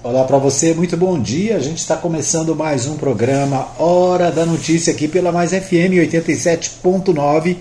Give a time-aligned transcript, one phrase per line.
[0.00, 1.56] Olá para você, muito bom dia.
[1.56, 7.56] A gente está começando mais um programa Hora da Notícia aqui pela Mais FM 87.9.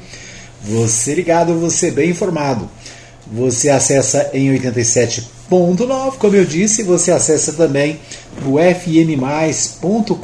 [0.62, 2.70] Você ligado, você bem informado.
[3.26, 8.00] Você acessa em 87.9, como eu disse, você acessa também
[8.46, 10.22] o fmmais.com.br.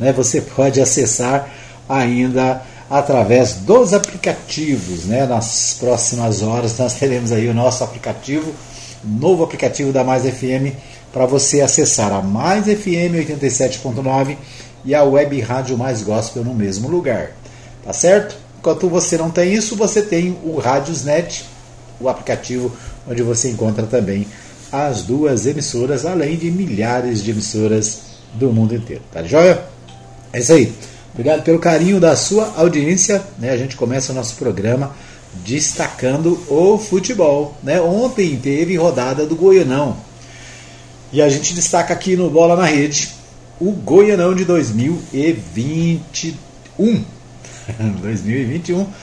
[0.00, 0.12] Né?
[0.14, 1.52] Você pode acessar
[1.86, 5.04] ainda através dos aplicativos.
[5.04, 5.26] Né?
[5.26, 8.54] Nas próximas horas nós teremos aí o nosso aplicativo
[9.04, 10.74] novo aplicativo da Mais FM
[11.12, 14.36] para você acessar a Mais FM 87.9
[14.84, 17.32] e a Web Rádio Mais Gospel no mesmo lugar.
[17.84, 18.36] Tá certo?
[18.58, 21.44] Enquanto você não tem isso, você tem o Radiosnet,
[22.00, 22.72] o aplicativo
[23.08, 24.26] onde você encontra também
[24.70, 28.00] as duas emissoras, além de milhares de emissoras
[28.34, 29.02] do mundo inteiro.
[29.12, 29.62] Tá joia?
[30.32, 30.72] É isso aí.
[31.12, 33.22] Obrigado pelo carinho da sua audiência.
[33.38, 33.50] Né?
[33.50, 34.94] A gente começa o nosso programa
[35.44, 37.56] destacando o futebol.
[37.62, 37.78] Né?
[37.80, 39.96] Ontem teve rodada do Goianão.
[41.12, 43.10] E a gente destaca aqui no Bola na Rede
[43.60, 47.04] o Goianão de 2021.
[48.00, 48.86] 2021.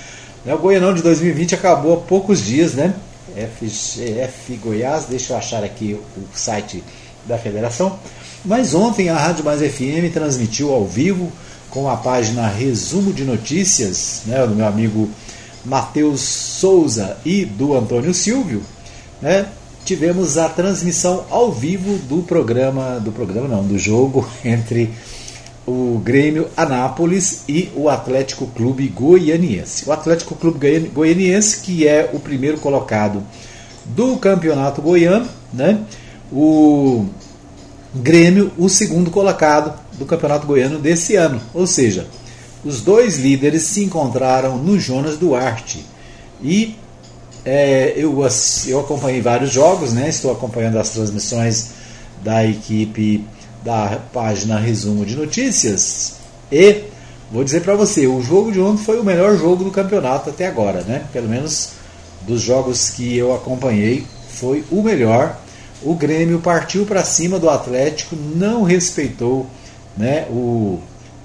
[0.46, 0.54] Né?
[0.54, 2.94] O Goianão de 2020 acabou há poucos dias, né?
[3.36, 6.82] FGF Goiás, deixa eu achar aqui o site
[7.26, 8.00] da federação.
[8.44, 11.32] Mas ontem a Rádio Mais FM transmitiu ao vivo
[11.70, 15.10] com a página Resumo de Notícias, né, do meu amigo
[15.70, 18.64] Matheus Souza e do Antônio Silvio,
[19.22, 19.46] né,
[19.86, 24.90] tivemos a transmissão ao vivo do programa, do programa não, do jogo entre
[25.68, 29.88] o Grêmio Anápolis e o Atlético Clube Goianiense.
[29.88, 33.24] O Atlético Clube Goianiense, que é o primeiro colocado
[33.86, 35.80] do Campeonato Goiano, né?
[36.32, 37.06] O
[37.94, 41.40] Grêmio, o segundo colocado do Campeonato Goiano desse ano.
[41.54, 42.08] Ou seja,
[42.64, 45.86] os dois líderes se encontraram no Jonas Duarte.
[46.42, 46.76] E
[47.46, 48.18] é, eu,
[48.68, 50.10] eu acompanhei vários jogos, né?
[50.10, 51.72] estou acompanhando as transmissões
[52.24, 53.26] da equipe
[53.64, 56.16] da página Resumo de Notícias.
[56.52, 56.84] E
[57.32, 60.48] vou dizer para você, o jogo de ontem foi o melhor jogo do campeonato até
[60.48, 61.06] agora, né?
[61.14, 61.72] Pelo menos
[62.22, 65.38] dos jogos que eu acompanhei, foi o melhor.
[65.82, 69.48] O Grêmio partiu para cima do Atlético, não respeitou
[69.96, 70.80] né, o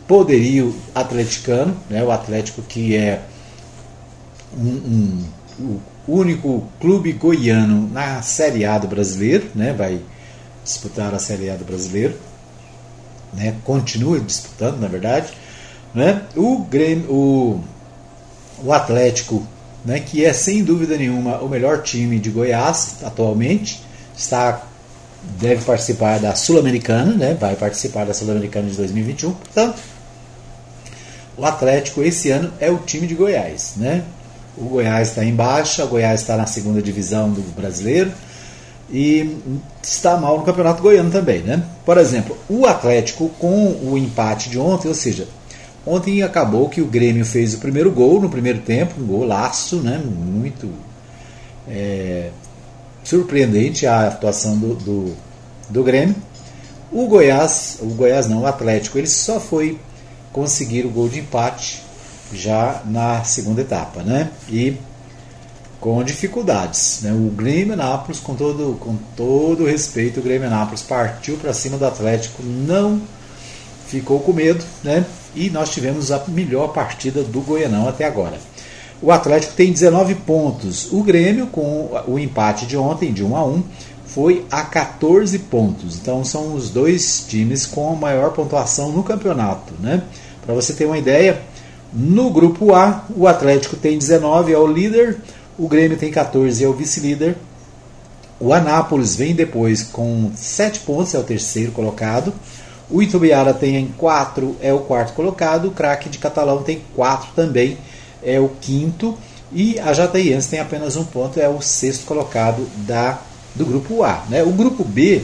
[0.06, 3.22] poderio atleticano, né, o Atlético que é
[4.56, 5.24] um,
[5.60, 10.00] um, o único clube goiano na Série A do brasileiro, né, vai
[10.62, 12.14] disputar a Série A do brasileiro,
[13.32, 15.32] né, continua disputando, na verdade.
[15.94, 17.64] Né, o, Grêmio, o,
[18.62, 19.46] o Atlético,
[19.84, 23.82] né, que é sem dúvida nenhuma o melhor time de Goiás atualmente,
[24.16, 24.62] está
[25.38, 27.34] deve participar da Sul-Americana, né?
[27.38, 29.32] vai participar da Sul-Americana de 2021.
[29.32, 29.80] Portanto,
[31.36, 33.74] o Atlético esse ano é o time de Goiás.
[33.76, 34.02] Né?
[34.56, 38.12] O Goiás está em baixa, o Goiás está na segunda divisão do brasileiro
[38.90, 39.38] e
[39.82, 41.40] está mal no Campeonato Goiano também.
[41.40, 41.62] Né?
[41.84, 45.26] Por exemplo, o Atlético com o empate de ontem, ou seja,
[45.84, 50.00] ontem acabou que o Grêmio fez o primeiro gol no primeiro tempo, um golaço, né?
[50.04, 50.70] muito.
[51.66, 52.28] É,
[53.04, 55.16] surpreendente a atuação do, do,
[55.68, 56.16] do Grêmio.
[56.90, 59.78] O Goiás, o Goiás não, o Atlético, ele só foi
[60.34, 61.80] conseguir o gol de empate
[62.32, 64.30] já na segunda etapa, né?
[64.50, 64.76] E
[65.80, 67.12] com dificuldades, né?
[67.12, 71.86] O Grêmio Anápolis, com todo com todo respeito, o Grêmio Anápolis partiu para cima do
[71.86, 73.00] Atlético, não
[73.86, 75.06] ficou com medo, né?
[75.36, 78.38] E nós tivemos a melhor partida do Goianão até agora.
[79.00, 80.92] O Atlético tem 19 pontos.
[80.92, 83.62] O Grêmio, com o empate de ontem, de 1 a 1,
[84.06, 85.98] foi a 14 pontos.
[86.00, 89.74] Então são os dois times com a maior pontuação no campeonato.
[89.80, 90.02] Né?
[90.44, 91.40] Para você ter uma ideia,
[91.92, 95.18] no grupo A, o Atlético tem 19, é o líder,
[95.58, 97.36] o Grêmio tem 14, é o vice-líder.
[98.40, 102.32] O Anápolis vem depois com 7 pontos, é o terceiro colocado.
[102.90, 105.68] O Itubiara tem 4, é o quarto colocado.
[105.68, 107.78] O craque de Catalão tem 4 também
[108.24, 109.16] é o quinto
[109.52, 113.20] e a Jataiense tem apenas um ponto, é o sexto colocado da,
[113.54, 114.24] do grupo A.
[114.28, 114.42] Né?
[114.42, 115.22] O grupo B,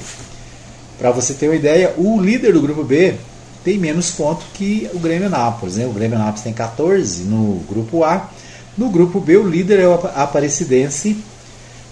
[0.98, 3.14] para você ter uma ideia, o líder do grupo B
[3.64, 5.76] tem menos pontos que o Grêmio Nápoles.
[5.76, 5.86] Né?
[5.86, 8.30] O Grêmio Nápoles tem 14 no grupo A.
[8.76, 11.16] No grupo B, o líder é o Aparecidense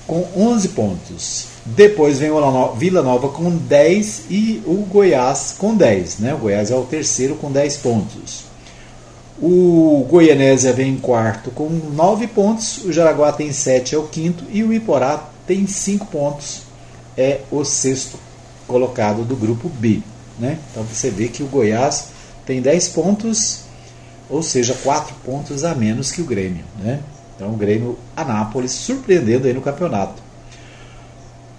[0.06, 1.46] com 11 pontos.
[1.66, 6.18] Depois vem o Vila Nova com 10 e o Goiás com 10.
[6.20, 6.34] Né?
[6.34, 8.44] O Goiás é o terceiro com 10 pontos.
[9.40, 14.42] O Goianésia vem em quarto com 9 pontos, o Jaraguá tem 7, é o quinto,
[14.50, 16.62] e o Iporá tem 5 pontos,
[17.16, 18.18] é o sexto
[18.66, 20.02] colocado do grupo B.
[20.38, 20.58] Né?
[20.70, 22.08] Então você vê que o Goiás
[22.46, 23.60] tem 10 pontos,
[24.30, 26.64] ou seja, 4 pontos a menos que o Grêmio.
[26.78, 27.00] Né?
[27.34, 30.22] Então o Grêmio Anápolis surpreendendo aí no campeonato.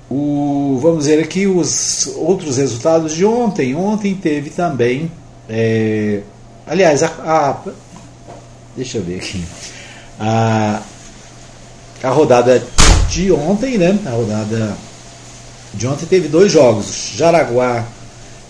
[0.10, 3.76] O vamos ver aqui os outros resultados de ontem.
[3.76, 5.12] Ontem teve também.
[5.48, 6.22] É,
[6.66, 7.58] aliás, a, a,
[8.76, 9.44] deixa eu ver aqui.
[10.20, 10.82] A,
[12.02, 12.64] a rodada
[13.10, 14.00] de ontem, né?
[14.06, 14.76] A rodada
[15.74, 17.12] de ontem teve dois jogos.
[17.16, 17.86] Jaraguá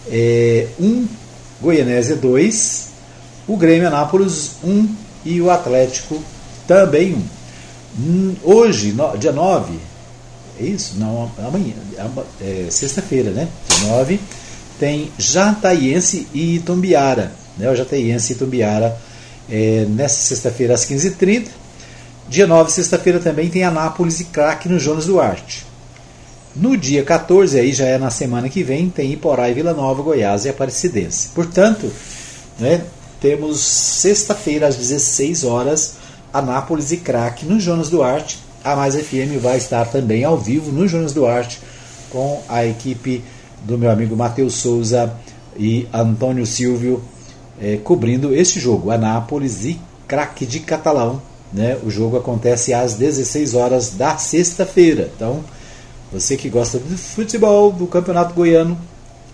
[0.09, 1.07] 1, é, um,
[1.61, 2.89] Goianésia 2,
[3.47, 4.95] o Grêmio Anápolis 1 um,
[5.25, 6.21] e o Atlético
[6.67, 7.17] também 1.
[7.17, 7.23] Um.
[8.00, 9.73] Hum, hoje, no, dia 9,
[10.59, 10.95] é isso?
[10.97, 11.73] Não, amanhã,
[12.41, 13.47] é, sexta-feira, né?
[13.67, 14.19] Dia 9,
[14.79, 17.31] tem Jataiense e Itumbiara.
[17.57, 17.69] Né?
[17.69, 18.97] O Jataiense e Itumbiara
[19.50, 21.47] é, nessa sexta-feira às 15h30.
[22.29, 25.65] Dia 9, sexta-feira, também tem Anápolis e Craque no Jonas Duarte.
[26.56, 30.01] No dia 14, aí já é na semana que vem, tem Iporá e Vila Nova,
[30.01, 31.30] Goiás e Aparecidense.
[31.30, 31.92] Portanto,
[32.60, 32.84] né,
[33.22, 35.96] temos sexta-feira às 16 horas,
[36.34, 38.40] Anápolis e Craque no Jonas Duarte.
[38.63, 41.60] A Mais FM vai estar também ao vivo no Jonas Duarte
[42.10, 43.24] com a equipe
[43.63, 45.13] do meu amigo Matheus Souza
[45.57, 47.04] e Antônio Silvio
[47.62, 51.22] é, cobrindo este jogo, Anápolis e Craque de Catalão.
[51.52, 51.78] Né?
[51.84, 55.10] O jogo acontece às 16 horas da sexta-feira.
[55.16, 55.44] Então,
[56.11, 58.77] você que gosta de futebol, do Campeonato Goiano,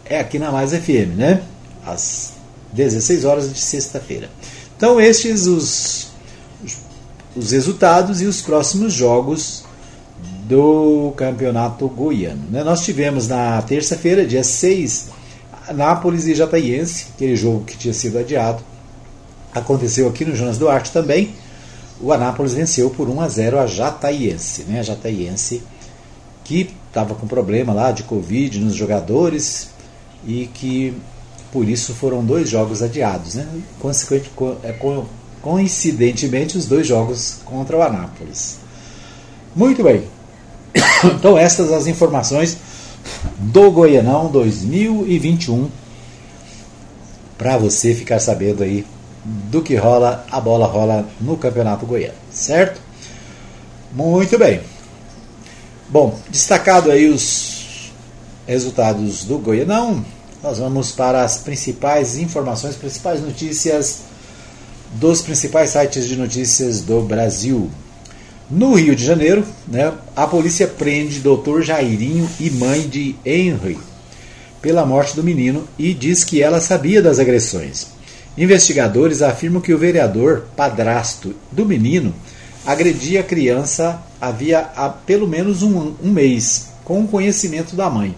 [0.06, 1.42] é aqui na Mais FM, né?
[1.86, 2.34] Às
[2.74, 4.30] 16 horas de sexta-feira.
[4.76, 6.08] Então, estes os,
[7.36, 9.64] os resultados e os próximos jogos
[10.44, 12.44] do Campeonato Goiano.
[12.52, 12.64] Né?
[12.64, 15.10] Nós tivemos na terça-feira, dia 6,
[15.74, 18.62] Nápoles e Jataiense, aquele jogo que tinha sido adiado.
[19.54, 21.34] Aconteceu aqui no Jonas Duarte também.
[22.00, 24.64] O Anápolis venceu por 1 a 0 a Jataiense.
[24.64, 24.82] Né?
[24.82, 25.64] A Jataiense
[26.46, 29.70] que estava com problema lá de Covid nos jogadores
[30.26, 30.96] e que
[31.52, 33.36] por isso foram dois jogos adiados.
[33.36, 33.48] Né?
[34.64, 34.76] É,
[35.42, 38.60] coincidentemente, os dois jogos contra o Anápolis.
[39.54, 40.04] Muito bem.
[41.06, 42.58] Então, estas as informações
[43.38, 45.70] do Goianão 2021
[47.38, 48.86] para você ficar sabendo aí
[49.24, 52.82] do que rola, a bola rola no Campeonato Goiano, certo?
[53.94, 54.62] Muito bem.
[55.96, 57.90] Bom, destacado aí os
[58.46, 60.04] resultados do Goianão,
[60.44, 64.02] nós vamos para as principais informações, principais notícias
[64.96, 67.72] dos principais sites de notícias do Brasil.
[68.52, 71.62] No Rio de Janeiro, né, a polícia prende Dr.
[71.62, 73.80] Jairinho e mãe de Henry
[74.62, 77.88] pela morte do menino e diz que ela sabia das agressões.
[78.38, 82.14] Investigadores afirmam que o vereador, padrasto do menino,
[82.66, 88.16] agredia a criança havia há pelo menos um, um mês, com o conhecimento da mãe.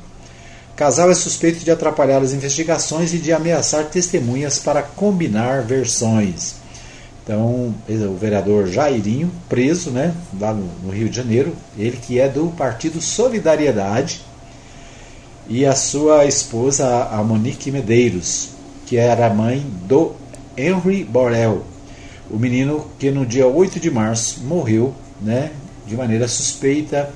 [0.75, 6.55] Casal é suspeito de atrapalhar as investigações e de ameaçar testemunhas para combinar versões.
[7.23, 12.29] Então, o vereador Jairinho, preso né, lá no, no Rio de Janeiro, ele que é
[12.29, 14.21] do Partido Solidariedade,
[15.49, 18.49] e a sua esposa, a Monique Medeiros,
[18.85, 20.13] que era mãe do
[20.55, 21.65] Henry Borel,
[22.29, 25.51] o menino que no dia 8 de março morreu né,
[25.85, 27.09] de maneira suspeita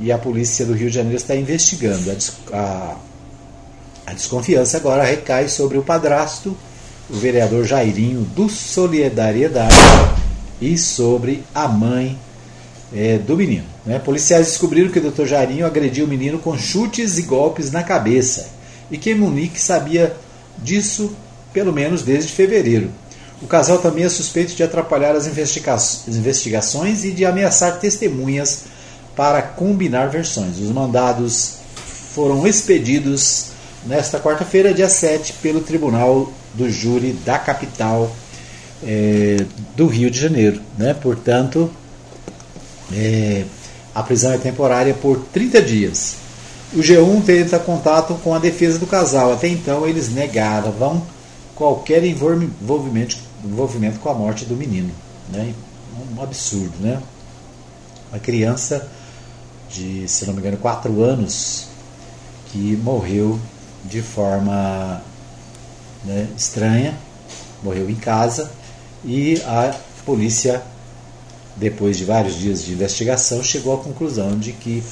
[0.00, 2.10] e a polícia do Rio de Janeiro está investigando.
[2.10, 2.96] A, a,
[4.06, 6.56] a desconfiança agora recai sobre o padrasto,
[7.08, 9.74] o vereador Jairinho do Solidariedade
[10.60, 12.18] e sobre a mãe
[12.94, 13.64] é, do menino.
[13.84, 13.98] Né?
[13.98, 15.26] Policiais descobriram que o Dr.
[15.26, 18.48] Jairinho agrediu o menino com chutes e golpes na cabeça
[18.90, 20.16] e que Monique sabia
[20.58, 21.14] disso
[21.52, 22.90] pelo menos desde fevereiro.
[23.42, 28.64] O casal também é suspeito de atrapalhar as investigações e de ameaçar testemunhas
[29.14, 30.58] para combinar versões.
[30.58, 31.56] Os mandados
[32.14, 33.48] foram expedidos
[33.84, 38.10] nesta quarta-feira, dia 7, pelo Tribunal do Júri da capital
[38.82, 39.44] é,
[39.76, 40.60] do Rio de Janeiro.
[40.78, 40.94] Né?
[40.94, 41.70] Portanto,
[42.92, 43.44] é,
[43.94, 46.16] a prisão é temporária por 30 dias.
[46.72, 49.32] O G1 tenta contato com a defesa do casal.
[49.34, 51.02] Até então, eles negavam
[51.54, 54.90] qualquer envolvimento envolvimento com a morte do menino.
[55.30, 55.54] Né?
[56.16, 57.02] Um absurdo, né?
[58.10, 58.88] Uma criança
[59.70, 61.68] de, se não me engano, 4 anos
[62.50, 63.38] que morreu
[63.84, 65.02] de forma
[66.04, 66.96] né, estranha,
[67.62, 68.50] morreu em casa
[69.04, 69.74] e a
[70.04, 70.62] polícia,
[71.56, 74.82] depois de vários dias de investigação, chegou à conclusão de que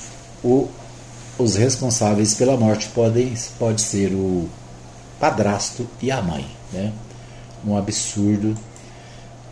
[0.43, 0.69] o,
[1.39, 4.49] os responsáveis pela morte podem pode ser o
[5.19, 6.47] padrasto e a mãe.
[6.73, 6.93] Né?
[7.67, 8.57] Um absurdo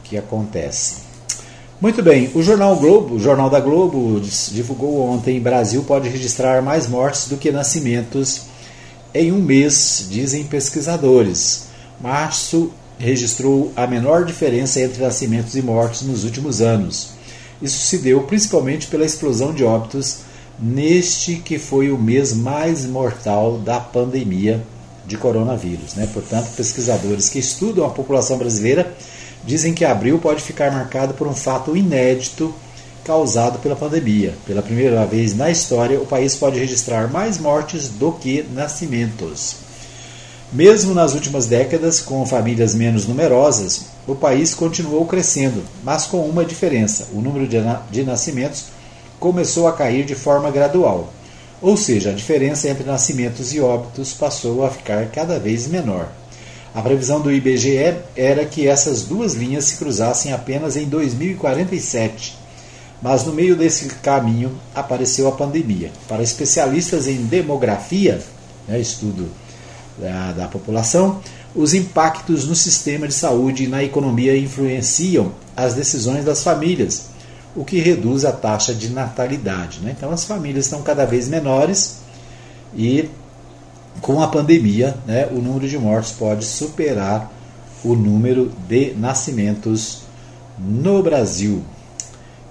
[0.05, 0.97] que acontece.
[1.81, 6.87] Muito bem, o jornal Globo, o Jornal da Globo divulgou ontem: Brasil pode registrar mais
[6.87, 8.43] mortes do que nascimentos
[9.15, 11.67] em um mês, dizem pesquisadores.
[12.01, 17.11] Março registrou a menor diferença entre nascimentos e mortes nos últimos anos.
[17.61, 20.19] Isso se deu principalmente pela explosão de óbitos
[20.59, 24.63] neste que foi o mês mais mortal da pandemia
[25.13, 25.95] de coronavírus.
[25.95, 26.09] Né?
[26.13, 28.93] Portanto, pesquisadores que estudam a população brasileira
[29.45, 32.55] dizem que abril pode ficar marcado por um fato inédito
[33.05, 34.35] causado pela pandemia.
[34.47, 39.57] Pela primeira vez na história, o país pode registrar mais mortes do que nascimentos.
[40.53, 46.45] Mesmo nas últimas décadas, com famílias menos numerosas, o país continuou crescendo, mas com uma
[46.45, 47.49] diferença: o número
[47.91, 48.67] de nascimentos
[49.19, 51.13] começou a cair de forma gradual.
[51.63, 56.09] Ou seja, a diferença entre nascimentos e óbitos passou a ficar cada vez menor.
[56.75, 62.37] A previsão do IBGE era que essas duas linhas se cruzassem apenas em 2047.
[63.01, 65.93] Mas no meio desse caminho apareceu a pandemia.
[66.09, 68.21] Para especialistas em demografia,
[68.67, 69.29] né, estudo
[69.99, 71.21] da, da população,
[71.55, 77.12] os impactos no sistema de saúde e na economia influenciam as decisões das famílias
[77.55, 79.81] o que reduz a taxa de natalidade.
[79.81, 79.95] Né?
[79.97, 81.99] Então as famílias estão cada vez menores
[82.75, 83.09] e
[84.01, 87.31] com a pandemia né, o número de mortes pode superar
[87.85, 90.03] o número de nascimentos
[90.59, 91.63] no Brasil.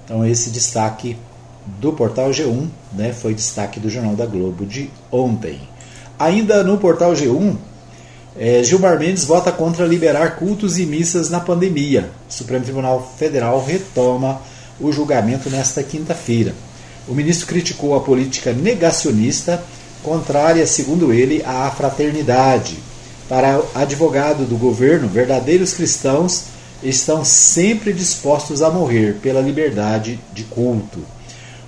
[0.05, 1.17] Então esse destaque
[1.79, 5.60] do portal G1 né, foi destaque do Jornal da Globo de ontem.
[6.20, 7.55] Ainda no portal G1,
[8.38, 12.12] é, Gilmar Mendes vota contra liberar cultos e missas na pandemia.
[12.29, 14.41] O Supremo Tribunal Federal retoma
[14.81, 16.53] o julgamento nesta quinta-feira.
[17.07, 19.63] O ministro criticou a política negacionista,
[20.03, 22.77] contrária, segundo ele, à fraternidade.
[23.29, 26.45] Para advogado do governo, verdadeiros cristãos
[26.83, 31.00] estão sempre dispostos a morrer pela liberdade de culto.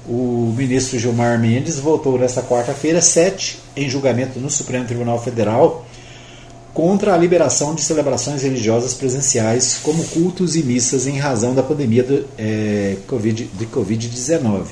[0.06, 5.86] O ministro Gilmar Mendes votou nesta quarta-feira, 7, em julgamento no Supremo Tribunal Federal,
[6.74, 12.04] contra a liberação de celebrações religiosas presenciais, como cultos e missas, em razão da pandemia
[12.04, 14.66] do, é, COVID, de Covid-19.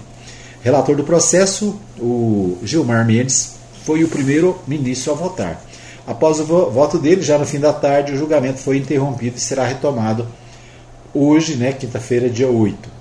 [0.63, 3.55] Relator do processo, o Gilmar Mendes,
[3.85, 5.63] foi o primeiro ministro a votar.
[6.05, 9.65] Após o voto dele, já no fim da tarde, o julgamento foi interrompido e será
[9.65, 10.27] retomado
[11.13, 13.00] hoje, né, quinta-feira, dia 8.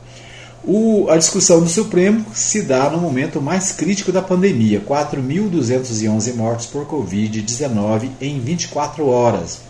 [0.63, 6.67] O, a discussão do Supremo se dá no momento mais crítico da pandemia: 4.211 mortes
[6.67, 9.61] por Covid-19 em 24 horas.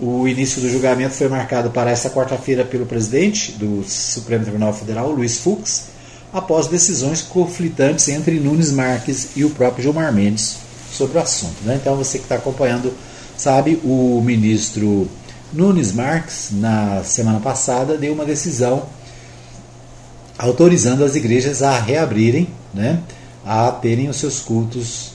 [0.00, 5.10] O início do julgamento foi marcado para esta quarta-feira pelo presidente do Supremo Tribunal Federal,
[5.10, 5.88] Luiz Fux,
[6.32, 10.56] após decisões conflitantes entre Nunes Marques e o próprio Gilmar Mendes
[10.92, 11.62] sobre o assunto.
[11.64, 11.78] Né?
[11.80, 12.92] Então, você que está acompanhando
[13.40, 15.08] sabe, o ministro
[15.52, 18.84] Nunes Marques, na semana passada, deu uma decisão
[20.38, 23.00] autorizando as igrejas a reabrirem, né?
[23.44, 25.12] A terem os seus cultos,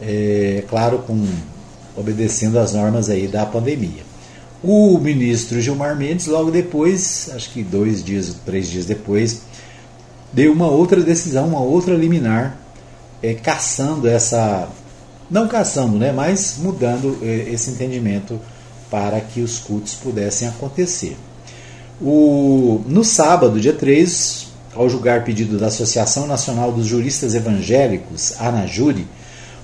[0.00, 1.26] é, claro, com,
[1.96, 4.02] obedecendo às normas aí da pandemia.
[4.62, 9.42] O ministro Gilmar Mendes, logo depois, acho que dois dias, três dias depois,
[10.32, 12.58] deu uma outra decisão, uma outra liminar,
[13.22, 14.68] é, caçando essa.
[15.30, 18.40] Não caçando, né, mas mudando é, esse entendimento
[18.90, 21.16] para que os cultos pudessem acontecer.
[22.02, 29.06] O, no sábado, dia 3, ao julgar pedido da Associação Nacional dos Juristas Evangélicos, ANAJURI,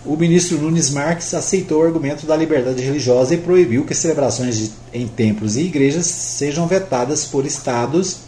[0.04, 4.70] o ministro Nunes Marques aceitou o argumento da liberdade religiosa e proibiu que celebrações de,
[4.92, 8.18] em templos e igrejas sejam vetadas por estados,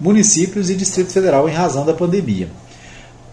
[0.00, 2.48] municípios e Distrito Federal em razão da pandemia.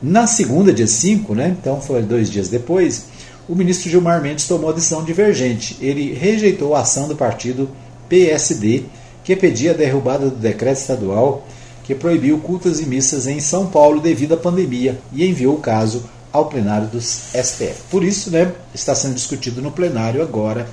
[0.01, 3.05] Na segunda, dia 5, né, então foi dois dias depois,
[3.47, 5.77] o ministro Gilmar Mendes tomou a decisão divergente.
[5.79, 7.69] Ele rejeitou a ação do partido
[8.09, 8.83] PSD,
[9.23, 11.47] que pedia a derrubada do decreto estadual
[11.85, 16.03] que proibiu cultas e missas em São Paulo devido à pandemia e enviou o caso
[16.33, 17.83] ao plenário dos STF.
[17.91, 20.67] Por isso, né, está sendo discutido no plenário agora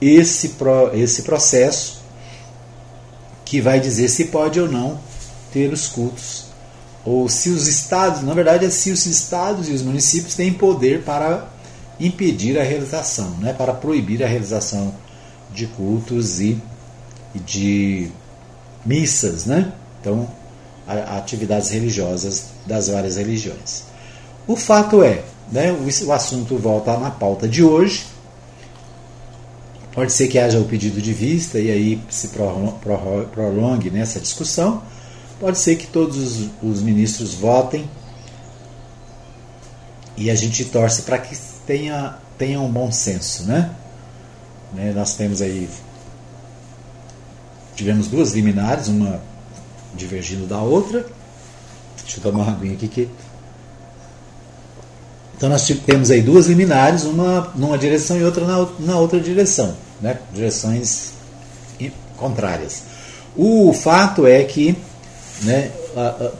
[0.00, 2.00] esse, pro, esse processo
[3.44, 4.98] que vai dizer se pode ou não
[5.52, 6.46] ter os cultos
[7.04, 11.02] ou se os estados, na verdade, é se os estados e os municípios têm poder
[11.04, 11.48] para
[12.00, 14.94] impedir a realização, né, para proibir a realização
[15.52, 16.60] de cultos e
[17.34, 18.10] de
[18.84, 19.72] missas, né?
[20.00, 20.28] Então,
[20.86, 23.84] atividades religiosas das várias religiões.
[24.46, 28.06] O fato é, né, o assunto volta na pauta de hoje.
[29.92, 34.82] Pode ser que haja o pedido de vista e aí se prolongue nessa discussão.
[35.40, 37.88] Pode ser que todos os, os ministros votem
[40.16, 41.36] e a gente torce para que
[41.66, 43.70] tenha, tenha um bom senso, né?
[44.72, 44.92] Né?
[44.94, 45.68] Nós temos aí
[47.74, 49.20] tivemos duas liminares, uma
[49.98, 51.04] divergindo da outra.
[52.02, 53.10] Deixa eu tomar uma aguinha aqui que
[55.36, 59.72] então nós temos aí duas liminares, uma numa direção e outra na, na outra direção,
[60.00, 60.18] né?
[60.34, 61.12] direções
[62.16, 62.82] contrárias.
[63.36, 64.76] O fato é que
[65.42, 65.70] né,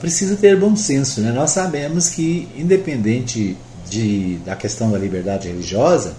[0.01, 1.21] precisa ter bom senso.
[1.21, 1.31] Né?
[1.31, 3.55] Nós sabemos que, independente
[3.89, 6.13] de, da questão da liberdade religiosa,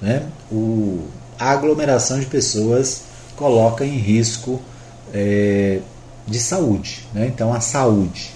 [0.00, 1.04] né, o,
[1.38, 3.02] a aglomeração de pessoas
[3.36, 4.60] coloca em risco
[5.14, 5.78] é,
[6.26, 7.06] de saúde.
[7.12, 7.26] Né?
[7.26, 8.30] Então, a saúde,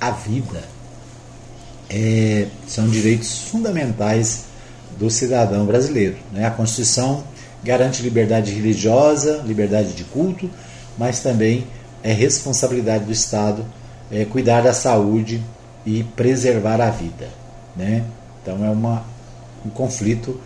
[0.00, 0.62] a vida,
[1.90, 4.44] é, são direitos fundamentais
[4.98, 6.16] do cidadão brasileiro.
[6.32, 6.46] Né?
[6.46, 7.24] A Constituição
[7.62, 10.50] garante liberdade religiosa, liberdade de culto,
[10.96, 11.66] mas também
[12.02, 13.64] é responsabilidade do Estado
[14.10, 15.42] é, cuidar da saúde
[15.84, 17.28] e preservar a vida.
[17.76, 18.04] Né?
[18.42, 19.04] Então é uma,
[19.64, 20.40] um conflito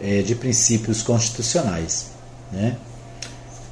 [0.00, 2.06] é, de princípios constitucionais.
[2.52, 2.76] Né?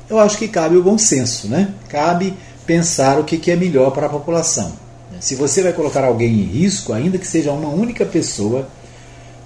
[0.09, 1.75] Eu acho que cabe o bom senso, né?
[1.89, 2.35] cabe
[2.65, 4.73] pensar o que, é melhor para a população.
[5.21, 8.69] Se você vai colocar alguém em risco, ainda que seja uma única pessoa,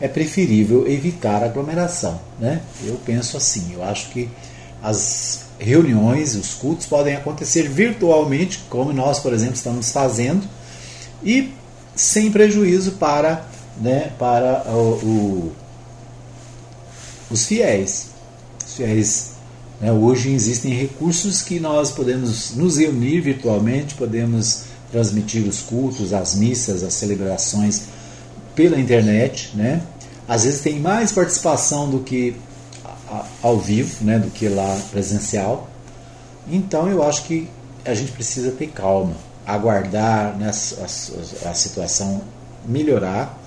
[0.01, 2.21] é preferível evitar aglomeração.
[2.39, 2.61] Né?
[2.85, 4.29] Eu penso assim, eu acho que
[4.83, 10.49] as reuniões, os cultos podem acontecer virtualmente, como nós, por exemplo, estamos fazendo,
[11.23, 11.53] e
[11.95, 13.47] sem prejuízo para,
[13.79, 15.53] né, para o, o,
[17.31, 18.07] os fiéis.
[18.67, 19.30] Os fiéis
[19.81, 26.35] né, hoje existem recursos que nós podemos nos reunir virtualmente, podemos transmitir os cultos, as
[26.35, 27.85] missas, as celebrações
[28.55, 29.81] pela internet, né?
[30.29, 32.37] Às vezes tem mais participação do que
[33.43, 35.69] ao vivo, né, do que lá presencial.
[36.49, 37.49] Então eu acho que
[37.85, 39.15] a gente precisa ter calma,
[39.47, 42.21] aguardar né, a, a, a situação
[42.67, 43.39] melhorar.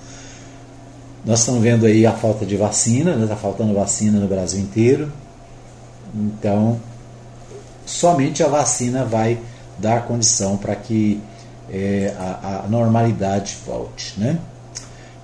[1.24, 4.60] Nós estamos vendo aí a falta de vacina, está né, tá faltando vacina no Brasil
[4.60, 5.10] inteiro.
[6.14, 6.80] Então,
[7.84, 9.38] somente a vacina vai
[9.78, 11.20] dar condição para que
[11.70, 14.14] é, a, a, normalidade volte.
[14.16, 14.38] Né?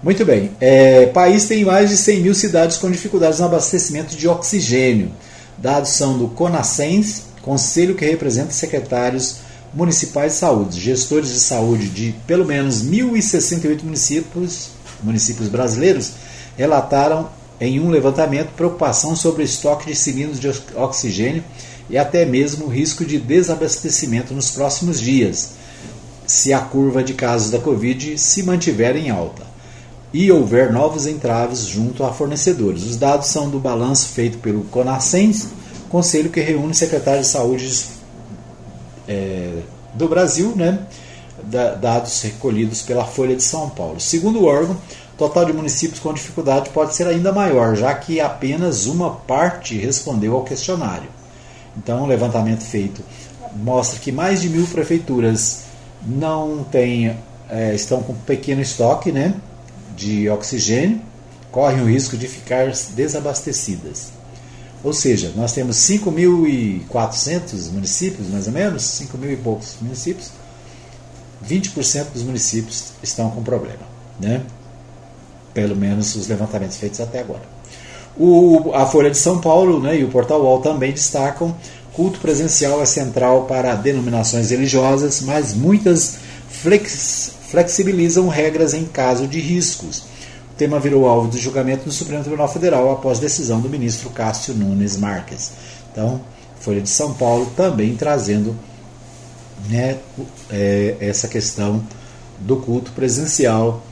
[0.02, 0.50] Muito bem.
[0.60, 5.12] É, país tem mais de 100 mil cidades com dificuldades no abastecimento de oxigênio.
[5.56, 9.36] Dados são do CONASENS, conselho que representa secretários
[9.72, 14.70] municipais de saúde, gestores de saúde de pelo menos 1.068 municípios,
[15.02, 16.12] municípios brasileiros
[16.56, 17.28] relataram
[17.60, 21.44] em um levantamento preocupação sobre o estoque de cilindros de oxigênio
[21.90, 25.50] e até mesmo o risco de desabastecimento nos próximos dias,
[26.26, 29.42] se a curva de casos da Covid se mantiver em alta
[30.12, 32.84] e houver novos entraves junto a fornecedores.
[32.84, 35.48] Os dados são do balanço feito pelo CONASENS,
[35.88, 37.84] conselho que reúne secretários de saúde
[39.08, 39.58] é,
[39.94, 40.80] do Brasil, né,
[41.80, 44.00] dados recolhidos pela Folha de São Paulo.
[44.00, 44.76] Segundo o órgão,
[45.20, 50.34] total de municípios com dificuldade pode ser ainda maior, já que apenas uma parte respondeu
[50.34, 51.10] ao questionário.
[51.76, 53.02] Então, o levantamento feito
[53.54, 55.64] mostra que mais de mil prefeituras
[56.06, 57.14] não têm,
[57.50, 59.34] é, estão com pequeno estoque, né,
[59.94, 61.02] de oxigênio
[61.52, 64.12] correm o risco de ficar desabastecidas.
[64.82, 70.30] Ou seja, nós temos 5.400 municípios, mais ou menos, 5 mil e poucos municípios,
[71.46, 73.82] 20% dos municípios estão com problema,
[74.18, 74.42] né?
[75.60, 77.42] Pelo menos os levantamentos feitos até agora.
[78.16, 81.54] O, a Folha de São Paulo né, e o Portal UOL também destacam
[81.92, 86.16] culto presencial é central para denominações religiosas, mas muitas
[86.48, 89.98] flex, flexibilizam regras em caso de riscos.
[90.50, 94.54] O tema virou alvo de julgamento no Supremo Tribunal Federal após decisão do ministro Cássio
[94.54, 95.52] Nunes Marques.
[95.92, 96.22] Então,
[96.58, 98.56] Folha de São Paulo também trazendo
[99.68, 99.98] né,
[100.50, 101.82] é, essa questão
[102.38, 103.82] do culto presencial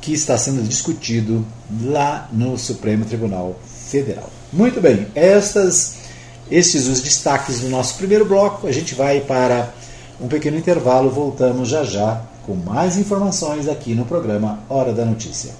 [0.00, 1.44] que está sendo discutido
[1.82, 3.58] lá no Supremo Tribunal
[3.88, 4.30] Federal.
[4.52, 5.96] Muito bem, estas,
[6.50, 8.66] estes os destaques do nosso primeiro bloco.
[8.66, 9.72] A gente vai para
[10.20, 15.52] um pequeno intervalo, voltamos já já com mais informações aqui no programa Hora da Notícia.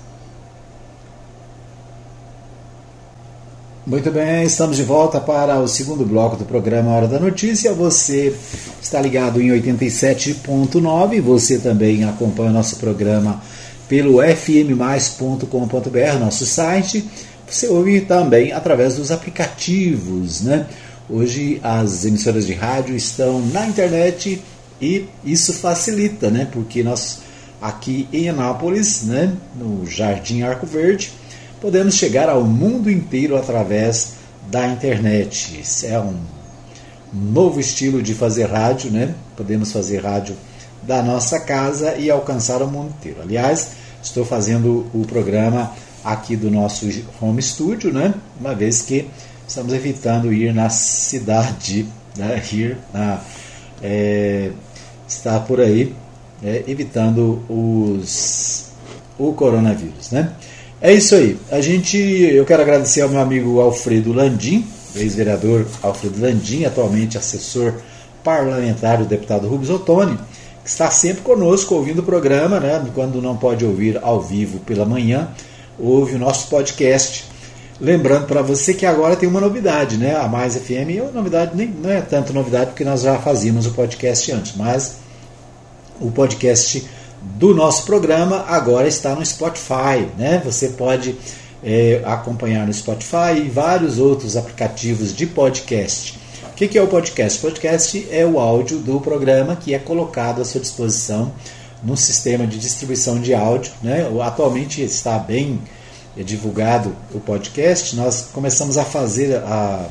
[3.87, 7.73] Muito bem, estamos de volta para o segundo bloco do programa Hora da Notícia.
[7.73, 8.35] Você
[8.83, 13.41] está ligado em 87.9, você também acompanha o nosso programa
[13.89, 15.49] pelo fmmais.com.br,
[16.21, 17.09] nosso site.
[17.49, 20.67] Você ouve também através dos aplicativos, né?
[21.09, 24.43] Hoje as emissoras de rádio estão na internet
[24.81, 26.47] e isso facilita, né?
[26.53, 27.21] Porque nós
[27.61, 31.13] aqui em Anápolis, né, no Jardim Arco Verde,
[31.61, 34.13] podemos chegar ao mundo inteiro através
[34.51, 35.61] da internet.
[35.61, 36.15] Isso é um
[37.13, 39.15] novo estilo de fazer rádio, né?
[39.37, 40.37] Podemos fazer rádio
[40.89, 43.19] da nossa casa e alcançar o mundo inteiro.
[43.21, 43.73] Aliás,
[44.03, 45.71] estou fazendo o programa
[46.03, 46.89] aqui do nosso
[47.21, 48.15] home studio, né?
[48.41, 49.07] Uma vez que
[49.47, 52.43] estamos evitando ir na cidade, né?
[52.51, 53.21] ir na,
[53.83, 54.51] é,
[55.07, 55.95] estar por aí,
[56.43, 58.71] é, evitando os,
[59.19, 60.33] o coronavírus, né?
[60.81, 61.37] É isso aí.
[61.51, 67.75] A gente, eu quero agradecer ao meu amigo Alfredo Landim, ex-vereador Alfredo Landim, atualmente assessor
[68.25, 70.19] parlamentar do deputado Rubens Ottoni,
[70.69, 72.85] está sempre conosco ouvindo o programa, né?
[72.95, 75.31] Quando não pode ouvir ao vivo pela manhã,
[75.79, 77.25] ouve o nosso podcast.
[77.81, 80.15] Lembrando para você que agora tem uma novidade, né?
[80.15, 83.65] A Mais FM é uma novidade, nem, não é tanto novidade porque nós já fazíamos
[83.65, 84.97] o podcast antes, mas
[85.99, 86.87] o podcast
[87.23, 90.43] do nosso programa agora está no Spotify, né?
[90.45, 91.17] Você pode
[91.65, 96.18] é, acompanhar no Spotify e vários outros aplicativos de podcast.
[96.59, 97.39] O que, que é o podcast?
[97.39, 101.33] O podcast é o áudio do programa que é colocado à sua disposição
[101.85, 103.71] no sistema de distribuição de áudio.
[103.81, 104.05] Né?
[104.21, 105.61] Atualmente está bem
[106.17, 109.89] divulgado o podcast, nós começamos a fazer a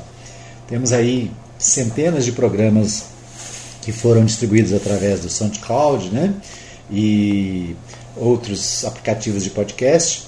[0.67, 3.06] temos aí centenas de programas
[3.82, 6.34] que foram distribuídos através do SoundCloud, né?
[6.91, 7.77] E
[8.13, 10.27] outros aplicativos de podcast.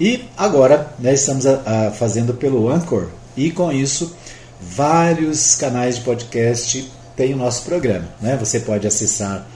[0.00, 4.16] E agora né, estamos a, a fazendo pelo Anchor e com isso
[4.60, 8.08] vários canais de podcast têm o nosso programa.
[8.20, 8.36] Né?
[8.38, 9.46] Você pode acessar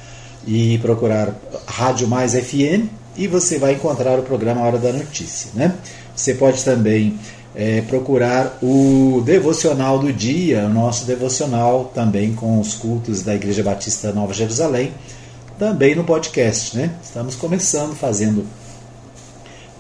[0.46, 1.34] e procurar
[1.66, 5.50] Rádio Mais FM e você vai encontrar o programa Hora da Notícia.
[5.54, 5.74] Né?
[6.14, 7.18] Você pode também
[7.54, 13.62] é, procurar o Devocional do Dia, o nosso devocional também com os cultos da Igreja
[13.62, 14.92] Batista Nova Jerusalém,
[15.58, 16.76] também no podcast.
[16.76, 16.90] Né?
[17.02, 18.46] Estamos começando fazendo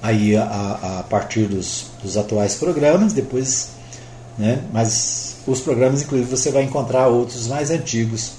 [0.02, 3.70] aí a, a partir dos, dos, atuais programas, depois,
[4.40, 4.62] né?
[4.72, 8.32] mas os programas, inclusive, você vai encontrar outros mais antigos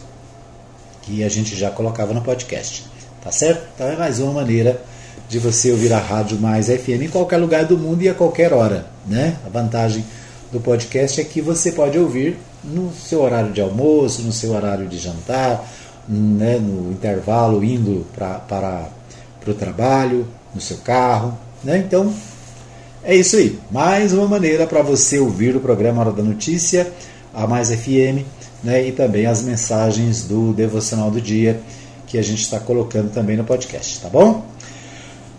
[1.03, 2.85] que a gente já colocava no podcast.
[3.23, 3.63] Tá certo?
[3.75, 4.81] Então é mais uma maneira
[5.29, 8.51] de você ouvir a Rádio Mais FM em qualquer lugar do mundo e a qualquer
[8.51, 8.87] hora.
[9.05, 9.37] Né?
[9.45, 10.03] A vantagem
[10.51, 14.87] do podcast é que você pode ouvir no seu horário de almoço, no seu horário
[14.87, 15.71] de jantar,
[16.09, 16.57] né?
[16.57, 18.89] no intervalo, indo pra, para,
[19.39, 21.37] para o trabalho, no seu carro.
[21.63, 21.77] Né?
[21.77, 22.11] Então,
[23.03, 23.59] é isso aí.
[23.71, 26.91] Mais uma maneira para você ouvir o programa Hora da Notícia,
[27.33, 28.25] a Mais FM,
[28.63, 28.87] né?
[28.87, 31.61] e também as mensagens do Devocional do Dia
[32.11, 34.45] que a gente está colocando também no podcast, tá bom?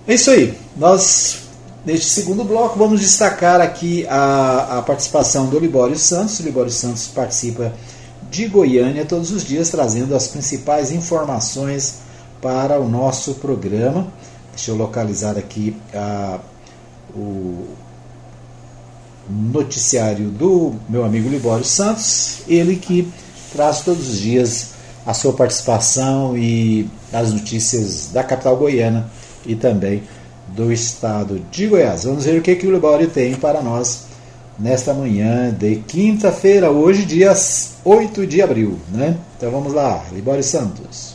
[0.08, 0.54] É isso aí.
[0.74, 1.40] Nós,
[1.84, 6.40] neste segundo bloco, vamos destacar aqui a, a participação do Libório Santos.
[6.40, 7.74] O Libório Santos participa
[8.30, 11.98] de Goiânia todos os dias, trazendo as principais informações
[12.40, 14.06] para o nosso programa.
[14.54, 16.40] Deixa eu localizar aqui a,
[17.14, 17.66] o
[19.28, 23.10] noticiário do meu amigo Libório Santos, ele que
[23.52, 24.72] traz todos os dias
[25.06, 29.10] a sua participação e as notícias da capital goiana
[29.44, 30.02] e também
[30.48, 32.04] do estado de Goiás.
[32.04, 34.04] Vamos ver o que, que o Libório tem para nós
[34.58, 37.34] nesta manhã de quinta-feira, hoje, dia
[37.84, 38.78] 8 de abril.
[38.90, 39.16] Né?
[39.36, 41.11] Então vamos lá, Libório Santos.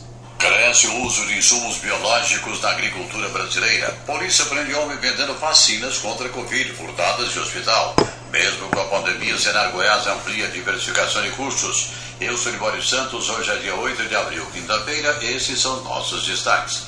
[0.68, 3.90] Cresce o uso de insumos biológicos na agricultura brasileira.
[4.04, 7.96] Polícia prende homem vendendo vacinas contra a Covid furtadas de hospital.
[8.30, 11.92] Mesmo com a pandemia, o Senar Goiás amplia a diversificação de cursos.
[12.20, 16.82] Eu sou Libório Santos, hoje é dia 8 de abril, quinta-feira, esses são nossos destaques.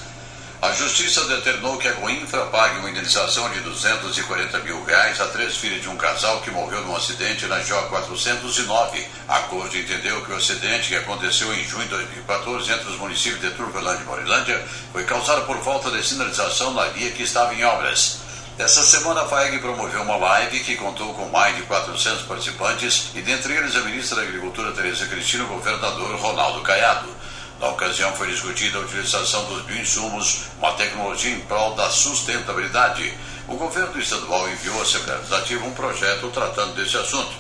[0.63, 5.57] A Justiça determinou que a Coinfra pague uma indenização de 240 mil reais a três
[5.57, 9.07] filhos de um casal que morreu num acidente na JO 409.
[9.27, 13.41] A Corte entendeu que o acidente, que aconteceu em junho de 2014 entre os municípios
[13.41, 17.65] de Turvelândia e Morilândia, foi causado por falta de sinalização na via que estava em
[17.65, 18.19] obras.
[18.59, 23.23] Essa semana a FAEG promoveu uma live que contou com mais de 400 participantes e
[23.23, 27.09] dentre eles a ministra da Agricultura Tereza Cristina e o governador Ronaldo Caiado.
[27.61, 33.13] Na ocasião foi discutida a utilização dos bioinsumos, uma tecnologia em prol da sustentabilidade.
[33.47, 37.33] O governo estadual enviou à Legislativa um projeto tratando desse assunto.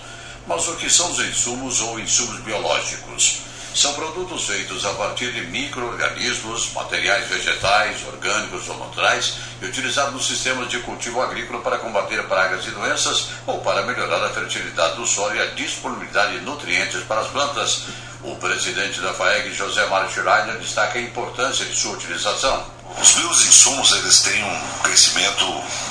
[0.46, 3.40] Mas o que são os insumos ou insumos biológicos?
[3.74, 10.26] São produtos feitos a partir de micro-organismos, materiais vegetais, orgânicos ou naturais e utilizados nos
[10.26, 15.06] sistemas de cultivo agrícola para combater pragas e doenças ou para melhorar a fertilidade do
[15.06, 17.85] solo e a disponibilidade de nutrientes para as plantas.
[18.22, 22.66] O presidente da FAEG, José Mário Schreider, destaca a importância de sua utilização.
[23.00, 25.44] Os bioinsumos eles têm um crescimento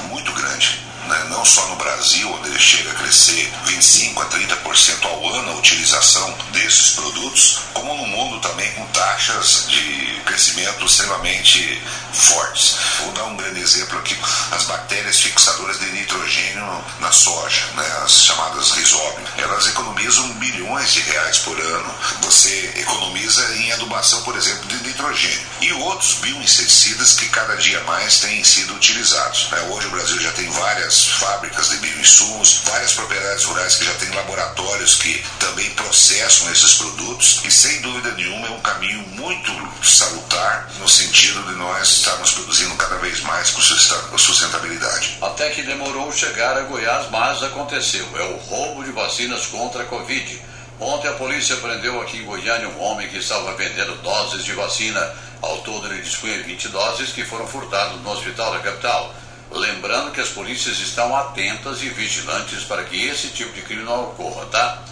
[0.10, 0.89] muito grande.
[1.10, 1.26] Né?
[1.30, 5.56] Não só no Brasil, onde ele chega a crescer 25% a 30% ao ano a
[5.56, 11.82] utilização desses produtos, como no mundo também com taxas de crescimento extremamente
[12.14, 12.78] fortes.
[13.00, 14.16] Vou dar um grande exemplo aqui:
[14.52, 19.28] as bactérias fixadoras de nitrogênio na soja, né, as chamadas rhizóbio.
[19.38, 21.96] Elas economizam bilhões de reais por ano.
[22.22, 25.48] Você economiza em adubação, por exemplo, de nitrogênio.
[25.62, 29.50] E outros bioinseticidas que cada dia mais têm sido utilizados.
[29.50, 29.60] Né?
[29.72, 34.10] Hoje o Brasil já tem várias fábricas de bioinsumos, várias propriedades rurais que já têm
[34.12, 39.52] laboratórios que também processam esses produtos e sem dúvida nenhuma é um caminho muito
[39.84, 45.18] salutar no sentido de nós estarmos produzindo cada vez mais com sustentabilidade.
[45.22, 48.06] Até que demorou chegar a Goiás, mas aconteceu.
[48.18, 50.42] É o roubo de vacinas contra a Covid.
[50.80, 55.14] Ontem a polícia prendeu aqui em Goiânia um homem que estava vendendo doses de vacina.
[55.42, 59.14] Ao todo ele dispunha 20 doses que foram furtadas no hospital da capital.
[59.52, 64.04] Lembrando que as polícias estão atentas e vigilantes para que esse tipo de crime não
[64.04, 64.84] ocorra, tá?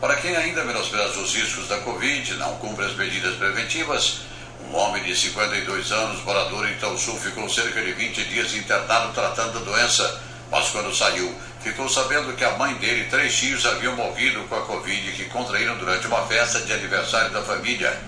[0.00, 4.20] Para quem ainda menospreza os riscos da Covid, não cumpre as medidas preventivas,
[4.70, 9.54] um homem de 52 anos, morador em Itaúsu, ficou cerca de 20 dias internado tratando
[9.54, 10.20] da doença,
[10.50, 14.56] mas quando saiu, ficou sabendo que a mãe dele e três tios haviam morrido com
[14.56, 17.98] a Covid que contraíram durante uma festa de aniversário da família.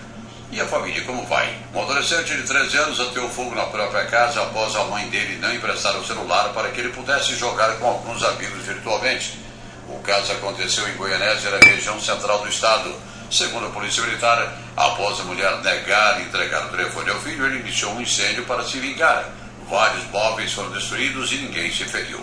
[0.51, 1.55] E a família como vai?
[1.73, 5.53] Um adolescente de 13 anos ateou fogo na própria casa após a mãe dele não
[5.53, 9.39] emprestar o celular para que ele pudesse jogar com alguns amigos virtualmente.
[9.87, 12.93] O caso aconteceu em Goianésia, na região central do estado.
[13.31, 17.59] Segundo a Polícia Militar, após a mulher negar e entregar o telefone ao filho, ele
[17.59, 19.29] iniciou um incêndio para se vingar.
[19.69, 22.19] Vários móveis foram destruídos e ninguém se feriu.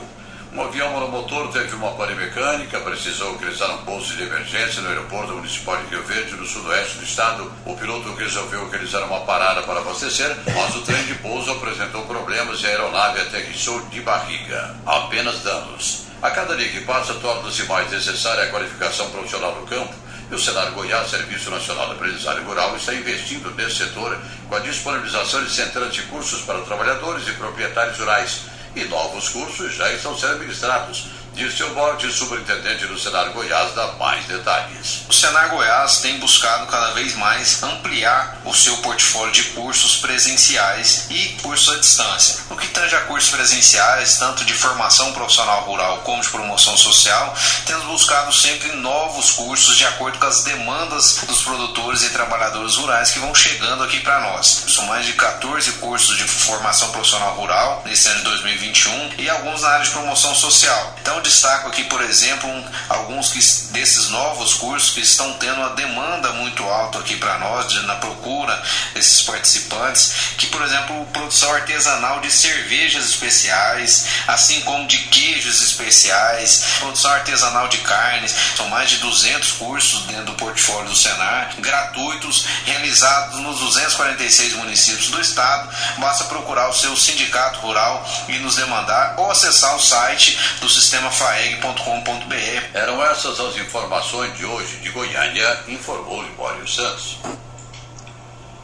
[0.58, 5.32] Um avião monomotor teve uma pane mecânica, precisou utilizar um posto de emergência no aeroporto
[5.34, 7.52] municipal de Rio Verde, no sudoeste do estado.
[7.64, 12.60] O piloto resolveu utilizar uma parada para abastecer, mas o trem de pouso apresentou problemas
[12.60, 14.74] e a aeronave aterrissou de barriga.
[14.84, 16.06] Apenas danos.
[16.20, 19.94] A cada dia que passa, torna-se mais necessária a qualificação profissional no campo.
[20.28, 24.18] E o Senar Goiás, Serviço Nacional de Aprendizagem Rural, está investindo nesse setor
[24.48, 29.74] com a disponibilização de centenas de cursos para trabalhadores e proprietários rurais e novos cursos
[29.74, 31.06] já estão sendo ministrados.
[31.38, 35.02] Disse o Borges, superintendente do Senar Goiás, dá mais detalhes.
[35.08, 41.06] O Senar Goiás tem buscado cada vez mais ampliar o seu portfólio de cursos presenciais
[41.08, 42.40] e cursos à distância.
[42.50, 47.32] No que tange a cursos presenciais, tanto de formação profissional rural como de promoção social,
[47.64, 53.12] temos buscado sempre novos cursos de acordo com as demandas dos produtores e trabalhadores rurais
[53.12, 54.64] que vão chegando aqui para nós.
[54.66, 59.62] São mais de 14 cursos de formação profissional rural nesse ano de 2021 e alguns
[59.62, 60.96] na área de promoção social.
[61.00, 63.38] Então, destaco aqui, por exemplo, um, alguns que,
[63.72, 67.96] desses novos cursos que estão tendo uma demanda muito alta aqui para nós, de, na
[67.96, 68.60] procura
[68.94, 76.64] desses participantes, que, por exemplo, produção artesanal de cervejas especiais, assim como de queijos especiais,
[76.78, 82.46] produção artesanal de carnes, são mais de 200 cursos dentro do portfólio do Senar, gratuitos,
[82.64, 85.68] realizados nos 246 municípios do estado.
[85.98, 91.10] Basta procurar o seu sindicato rural e nos demandar ou acessar o site do sistema
[91.18, 92.78] faeg.com.br.
[92.78, 97.18] Eram essas as informações de hoje de Goiânia, informou Libório Santos.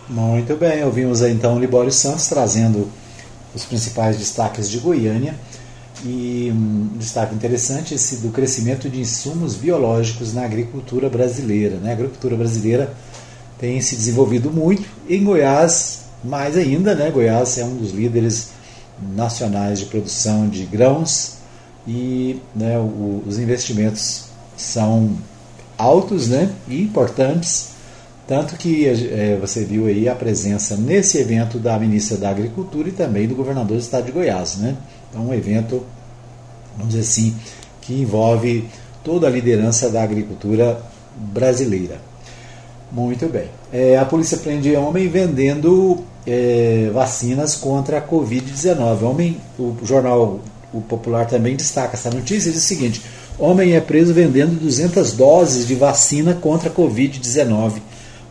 [0.09, 2.89] Muito bem, ouvimos aí então o Libório Santos trazendo
[3.53, 5.35] os principais destaques de Goiânia.
[6.05, 11.77] E um destaque interessante esse do crescimento de insumos biológicos na agricultura brasileira.
[11.79, 11.91] Né?
[11.91, 12.95] A agricultura brasileira
[13.59, 17.11] tem se desenvolvido muito, em Goiás mais ainda, né?
[17.11, 18.51] Goiás é um dos líderes
[19.15, 21.43] nacionais de produção de grãos
[21.87, 25.17] e né, o, os investimentos são
[25.77, 27.71] altos né, e importantes,
[28.27, 32.93] tanto que é, você viu aí a presença nesse evento da ministra da Agricultura e
[32.93, 34.57] também do governador do estado de Goiás.
[34.57, 34.77] Né?
[35.11, 35.85] Então, um evento,
[36.77, 37.37] vamos dizer assim,
[37.83, 38.67] que envolve
[39.03, 40.81] toda a liderança da agricultura
[41.15, 41.99] brasileira.
[42.91, 43.49] Muito bem.
[43.73, 49.03] É, a polícia prende homem vendendo é, vacinas contra a Covid-19.
[49.03, 50.41] Homem, o jornal
[50.75, 53.03] o Popular também destaca essa notícia, diz o seguinte:
[53.39, 57.81] homem é preso vendendo 200 doses de vacina contra a Covid-19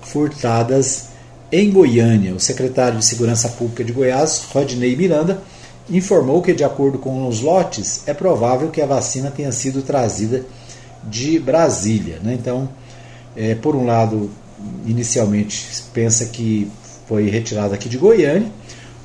[0.01, 1.05] furtadas
[1.51, 2.33] em Goiânia.
[2.33, 5.41] O secretário de Segurança Pública de Goiás, Rodney Miranda,
[5.89, 10.45] informou que, de acordo com os lotes, é provável que a vacina tenha sido trazida
[11.03, 12.19] de Brasília.
[12.23, 12.33] Né?
[12.39, 12.69] Então,
[13.35, 14.29] é, por um lado,
[14.85, 16.69] inicialmente pensa que
[17.07, 18.49] foi retirada aqui de Goiânia.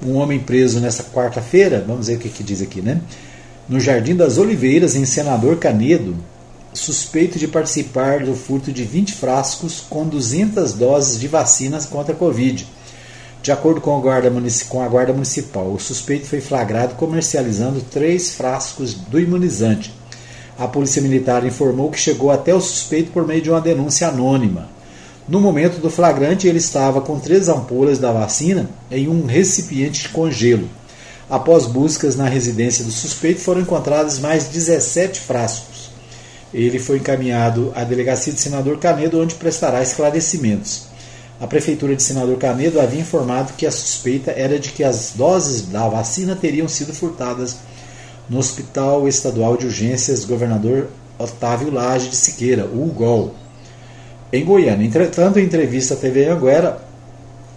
[0.05, 3.01] Um homem preso nessa quarta-feira, vamos ver o que, que diz aqui, né?
[3.69, 6.17] No Jardim das Oliveiras, em Senador Canedo,
[6.73, 12.17] suspeito de participar do furto de 20 frascos com 200 doses de vacinas contra a
[12.17, 12.67] Covid.
[13.43, 14.33] De acordo com a, guarda
[14.69, 19.93] com a Guarda Municipal, o suspeito foi flagrado comercializando três frascos do imunizante.
[20.59, 24.69] A Polícia Militar informou que chegou até o suspeito por meio de uma denúncia anônima.
[25.29, 30.09] No momento do flagrante, ele estava com três ampolas da vacina em um recipiente de
[30.09, 30.69] congelo.
[31.31, 35.91] Após buscas na residência do suspeito, foram encontrados mais 17 frascos.
[36.55, 40.87] Ele foi encaminhado à delegacia de Senador Canedo, onde prestará esclarecimentos.
[41.39, 45.63] A prefeitura de Senador Canedo havia informado que a suspeita era de que as doses
[45.63, 47.59] da vacina teriam sido furtadas
[48.29, 50.89] no Hospital Estadual de Urgências Governador
[51.19, 53.35] Otávio Lage de Siqueira, o UGOL,
[54.33, 54.87] em Goiânia.
[54.87, 56.88] Entretanto, em entrevista à TV Anguera,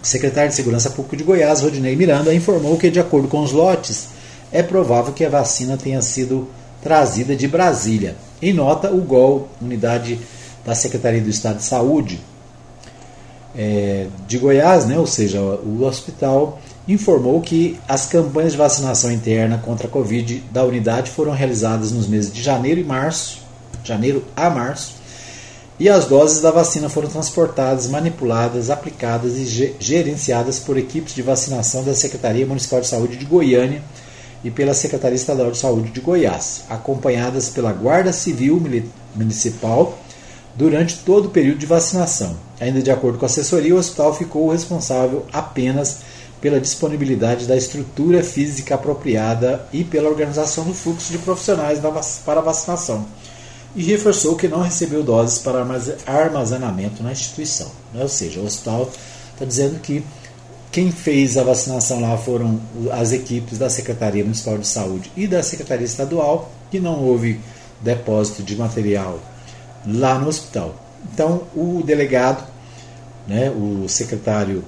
[0.02, 4.08] secretário de Segurança Pública de Goiás, Rodinei Miranda, informou que, de acordo com os lotes,
[4.50, 6.48] é provável que a vacina tenha sido
[6.82, 8.16] trazida de Brasília.
[8.40, 10.18] Em nota, o GOL, unidade
[10.64, 12.20] da Secretaria do Estado de Saúde,
[13.56, 19.58] é, de Goiás, né, ou seja, o hospital, informou que as campanhas de vacinação interna
[19.58, 23.38] contra a Covid da unidade foram realizadas nos meses de janeiro e março,
[23.84, 24.94] janeiro a março,
[25.78, 31.82] e as doses da vacina foram transportadas, manipuladas, aplicadas e gerenciadas por equipes de vacinação
[31.82, 33.82] da Secretaria Municipal de Saúde de Goiânia
[34.44, 38.62] e pela Secretaria Estadual de Saúde de Goiás, acompanhadas pela Guarda Civil
[39.14, 39.98] Municipal
[40.54, 42.36] durante todo o período de vacinação.
[42.60, 46.00] Ainda de acordo com a assessoria, o hospital ficou responsável apenas
[46.40, 51.78] pela disponibilidade da estrutura física apropriada e pela organização do fluxo de profissionais
[52.26, 53.06] para a vacinação.
[53.74, 55.64] E reforçou que não recebeu doses para
[56.06, 57.70] armazenamento na instituição.
[57.94, 58.90] Ou seja, o hospital
[59.32, 60.04] está dizendo que
[60.70, 65.42] quem fez a vacinação lá foram as equipes da Secretaria Municipal de Saúde e da
[65.42, 67.38] Secretaria Estadual, que não houve
[67.80, 69.18] depósito de material
[69.86, 70.74] lá no hospital.
[71.12, 72.46] Então, o delegado,
[73.26, 74.64] né, o secretário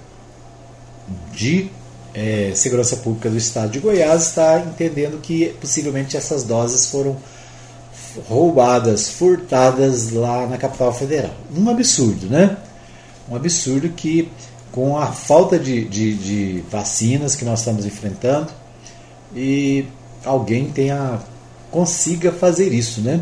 [1.32, 1.70] de
[2.12, 7.16] é, Segurança Pública do Estado de Goiás, está entendendo que possivelmente essas doses foram
[8.28, 11.34] roubadas, furtadas lá na capital federal.
[11.56, 12.56] Um absurdo, né?
[13.28, 14.30] Um absurdo que,
[14.72, 18.48] com a falta de, de, de vacinas que nós estamos enfrentando,
[19.34, 19.86] e
[20.24, 21.20] alguém tenha
[21.70, 23.20] consiga fazer isso, né?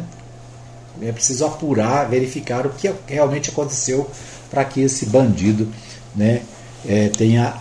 [1.00, 4.09] É preciso apurar, verificar o que realmente aconteceu
[4.50, 5.66] para que esse bandido
[6.14, 6.42] né,
[6.87, 7.57] é, tenha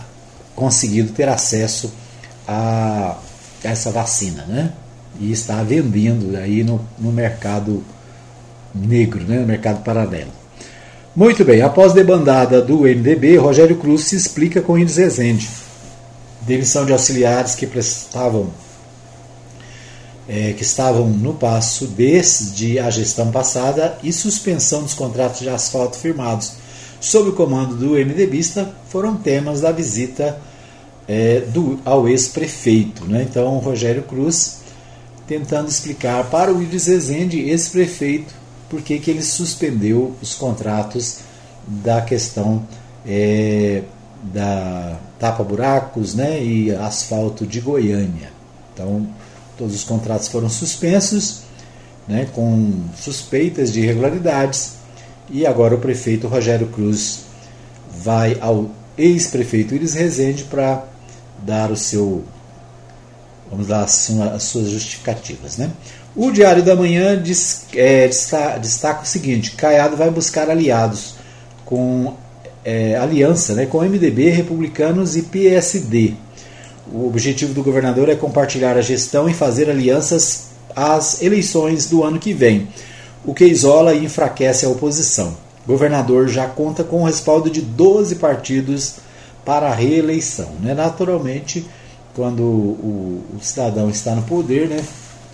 [0.54, 1.90] conseguido ter acesso
[2.46, 3.16] a
[3.64, 4.72] essa vacina, né?
[5.20, 7.82] E está vendendo aí no, no mercado
[8.74, 10.30] negro, né, no mercado paralelo.
[11.14, 15.48] Muito bem, após debandada do MDB, Rogério Cruz se explica com Indes Rezende.
[16.40, 18.50] Demissão de auxiliares que prestavam
[20.28, 25.98] é, que estavam no passo desde a gestão passada e suspensão dos contratos de asfalto
[25.98, 26.52] firmados
[27.02, 30.38] sob o comando do MDBista foram temas da visita
[31.08, 33.04] é, do, ao ex-prefeito.
[33.04, 33.26] Né?
[33.28, 34.61] Então, Rogério Cruz
[35.26, 38.34] tentando explicar para o Iris Rezende, ex-prefeito,
[38.68, 41.18] por que, que ele suspendeu os contratos
[41.66, 42.66] da questão
[43.06, 43.82] é,
[44.22, 48.30] da tapa-buracos né, e asfalto de Goiânia.
[48.72, 49.06] Então,
[49.56, 51.42] Todos os contratos foram suspensos,
[52.08, 54.72] né, com suspeitas de irregularidades,
[55.30, 57.20] e agora o prefeito Rogério Cruz
[58.02, 60.84] vai ao ex-prefeito Iris Rezende para
[61.44, 62.24] dar o seu,
[63.52, 65.58] vamos lá, as suas justificativas.
[65.58, 65.70] Né?
[66.16, 71.14] O Diário da Manhã diz, é, destaca, destaca, o seguinte: Caiado vai buscar aliados
[71.64, 72.14] com
[72.64, 76.14] é, aliança né, com MDB, republicanos e PSD.
[76.92, 82.18] O objetivo do governador é compartilhar a gestão e fazer alianças às eleições do ano
[82.18, 82.68] que vem,
[83.24, 85.36] o que isola e enfraquece a oposição.
[85.64, 88.96] O governador já conta com o respaldo de 12 partidos
[89.44, 90.50] para a reeleição.
[90.60, 90.74] Né?
[90.74, 91.64] Naturalmente,
[92.14, 94.84] quando o, o cidadão está no poder, né,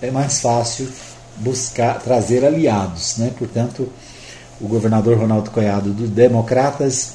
[0.01, 0.89] é mais fácil
[1.37, 3.17] buscar trazer aliados.
[3.19, 3.33] Né?
[3.37, 3.89] Portanto,
[4.61, 7.15] o governador Ronaldo Coiado do Democratas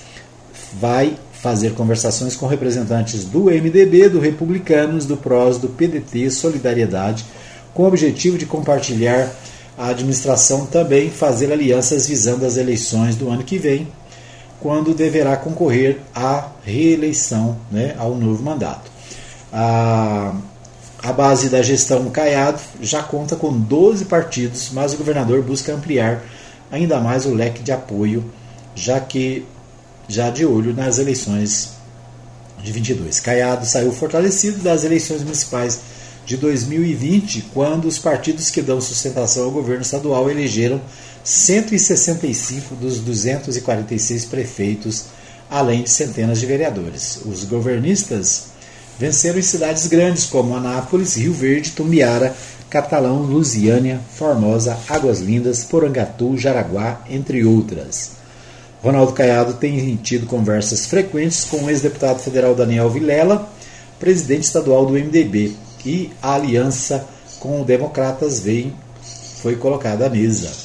[0.79, 7.25] vai fazer conversações com representantes do MDB, do Republicanos, do PROS, do PDT, Solidariedade,
[7.73, 9.29] com o objetivo de compartilhar
[9.77, 13.87] a administração também fazer alianças visando as eleições do ano que vem,
[14.61, 18.92] quando deverá concorrer à reeleição, né, ao novo mandato.
[19.53, 20.33] A,
[21.03, 26.23] a base da gestão Caiado já conta com 12 partidos, mas o governador busca ampliar
[26.71, 28.25] ainda mais o leque de apoio,
[28.73, 29.45] já que
[30.07, 31.73] já de olho nas eleições
[32.63, 33.19] de 22.
[33.19, 35.81] Caiado saiu fortalecido das eleições municipais
[36.25, 40.81] de 2020, quando os partidos que dão sustentação ao governo estadual elegeram
[41.23, 45.05] 165 dos 246 prefeitos,
[45.49, 47.19] além de centenas de vereadores.
[47.25, 48.52] Os governistas
[48.99, 52.35] venceram em cidades grandes como Anápolis, Rio Verde, Tumbiara,
[52.69, 58.11] Catalão, Lusiânia, Formosa, Águas Lindas, Porangatu, Jaraguá, entre outras.
[58.81, 63.49] Ronaldo Caiado tem tido conversas frequentes com o ex-deputado federal Daniel Vilela,
[63.99, 67.07] presidente estadual do MDB, e a aliança
[67.39, 68.73] com o Democratas vem,
[69.41, 70.62] foi colocada à mesa.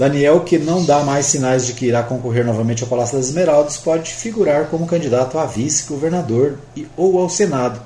[0.00, 3.76] Daniel, que não dá mais sinais de que irá concorrer novamente ao Palácio das Esmeraldas,
[3.76, 6.58] pode figurar como candidato a vice-governador
[6.96, 7.82] ou ao Senado.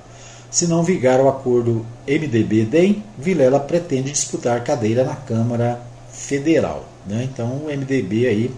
[0.48, 5.80] Se não vigar o acordo MDB-DEM, Vilela pretende disputar cadeira na Câmara
[6.12, 6.84] Federal.
[7.04, 7.28] Né?
[7.32, 8.54] Então o MDB aí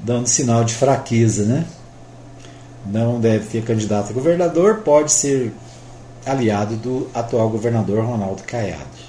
[0.00, 1.64] dando sinal de fraqueza, né?
[2.84, 5.52] Não deve ter candidato a governador, pode ser
[6.26, 9.03] aliado do atual governador Ronaldo Caiado.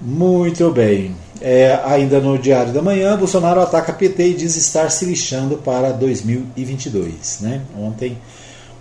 [0.00, 1.14] Muito bem.
[1.40, 5.92] É, ainda no Diário da Manhã, Bolsonaro ataca PT e diz estar se lixando para
[5.92, 7.40] 2022.
[7.40, 7.62] Né?
[7.76, 8.18] Ontem,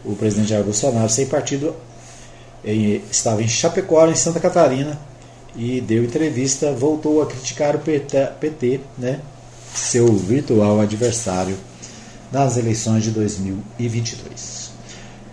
[0.04, 1.76] o presidente Jair Bolsonaro, sem partido,
[2.64, 5.00] em, estava em Chapecó, em Santa Catarina,
[5.56, 9.20] e deu entrevista, voltou a criticar o PT, né?
[9.74, 11.58] seu virtual adversário
[12.32, 14.67] nas eleições de 2022.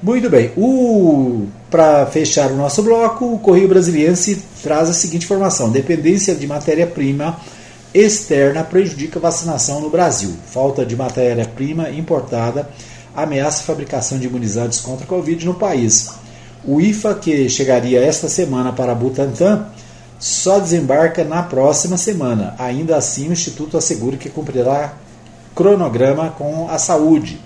[0.04, 0.52] Muito bem.
[1.70, 7.40] Para fechar o nosso bloco, o Correio Brasiliense traz a seguinte informação: dependência de matéria-prima
[7.94, 10.34] externa prejudica vacinação no Brasil.
[10.46, 12.68] Falta de matéria-prima importada
[13.16, 16.10] ameaça a fabricação de imunizantes contra a Covid no país.
[16.66, 19.68] O IFA, que chegaria esta semana para Butantan,
[20.18, 22.54] só desembarca na próxima semana.
[22.58, 24.92] Ainda assim, o Instituto assegura que cumprirá
[25.54, 27.40] cronograma com a saúde.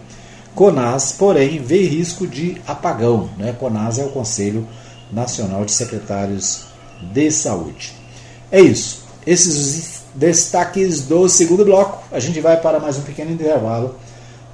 [0.59, 3.31] CONAS, porém, vê risco de apagão.
[3.39, 3.55] Né?
[3.61, 4.67] CONAS é o Conselho
[5.13, 6.65] Nacional de Secretários
[7.01, 7.93] de Saúde.
[8.51, 9.05] É isso.
[9.25, 12.03] Esses os destaques do segundo bloco.
[12.11, 13.95] A gente vai para mais um pequeno intervalo.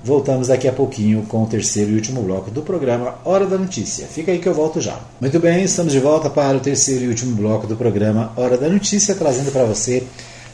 [0.05, 4.07] Voltamos daqui a pouquinho com o terceiro e último bloco do programa Hora da Notícia.
[4.07, 4.99] Fica aí que eu volto já.
[5.19, 8.69] Muito bem, estamos de volta para o terceiro e último bloco do programa Hora da
[8.69, 10.07] Notícia, trazendo para você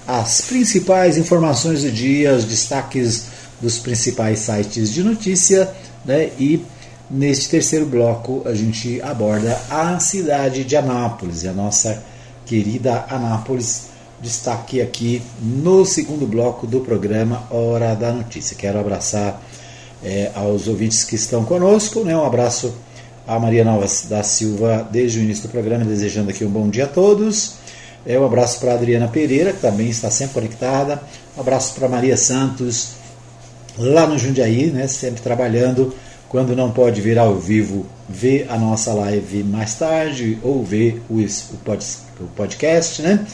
[0.07, 5.71] as principais informações do dia, os destaques dos principais sites de notícia,
[6.05, 6.31] né?
[6.39, 6.65] E
[7.11, 12.03] neste terceiro bloco a gente aborda a cidade de Anápolis, a nossa
[12.47, 13.91] querida Anápolis.
[14.23, 18.55] Destaque aqui no segundo bloco do programa Hora da Notícia.
[18.55, 19.43] Quero abraçar
[20.05, 22.15] é, aos ouvintes que estão conosco, né?
[22.15, 22.75] Um abraço
[23.27, 26.85] a Maria Nova da Silva desde o início do programa, desejando aqui um bom dia
[26.85, 27.55] a todos.
[28.05, 31.01] É, um abraço para Adriana Pereira, que também está sempre conectada.
[31.37, 32.95] Um abraço para Maria Santos,
[33.81, 35.95] lá no Jundiaí, né, sempre trabalhando.
[36.29, 41.19] Quando não pode vir ao vivo, ver a nossa live mais tarde ou ver o,
[41.19, 43.03] o podcast.
[43.03, 43.27] Né?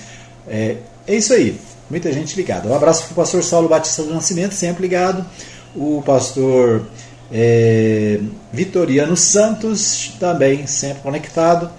[0.49, 0.77] É,
[1.07, 1.59] é isso aí,
[1.91, 2.69] muita gente ligada.
[2.69, 5.27] Um abraço para o pastor Saulo Batista do Nascimento, sempre ligado.
[5.75, 6.87] O pastor
[7.31, 8.19] é,
[8.51, 11.71] Vitoriano Santos, também sempre conectado.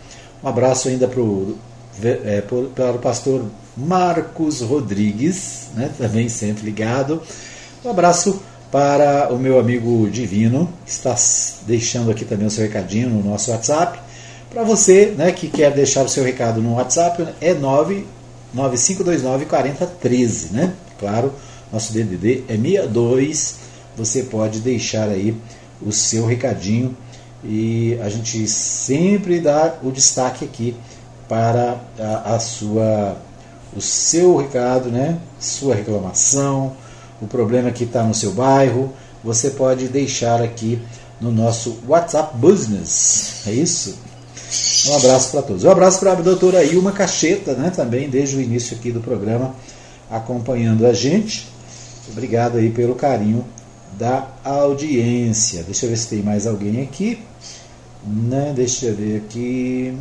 [0.43, 1.57] Um abraço ainda para o,
[2.03, 2.41] é,
[2.75, 3.43] para o pastor
[3.75, 7.21] Marcos Rodrigues, né, também sempre ligado.
[7.83, 8.41] Um abraço
[8.71, 11.15] para o meu amigo Divino, que está
[11.65, 13.99] deixando aqui também o seu recadinho no nosso WhatsApp.
[14.49, 20.73] Para você né, que quer deixar o seu recado no WhatsApp, é 99529 4013, né?
[20.99, 21.33] Claro,
[21.71, 23.55] nosso DDD é 62.
[23.97, 25.35] Você pode deixar aí
[25.81, 26.95] o seu recadinho
[27.43, 30.75] e a gente sempre dá o destaque aqui
[31.27, 33.17] para a, a sua
[33.75, 35.19] o seu recado, né?
[35.39, 36.75] Sua reclamação,
[37.21, 38.93] o problema que está no seu bairro,
[39.23, 40.79] você pode deixar aqui
[41.19, 43.43] no nosso WhatsApp Business.
[43.47, 43.97] É isso?
[44.87, 45.63] Um abraço para todos.
[45.63, 49.53] Um abraço para a doutora Ilma Cacheta, né, também desde o início aqui do programa,
[50.09, 51.47] acompanhando a gente.
[52.09, 53.43] Obrigado aí pelo carinho
[53.97, 55.63] da audiência.
[55.63, 57.19] Deixa eu ver se tem mais alguém aqui.
[58.05, 58.53] Né?
[58.55, 59.97] Deixa eu ver aqui.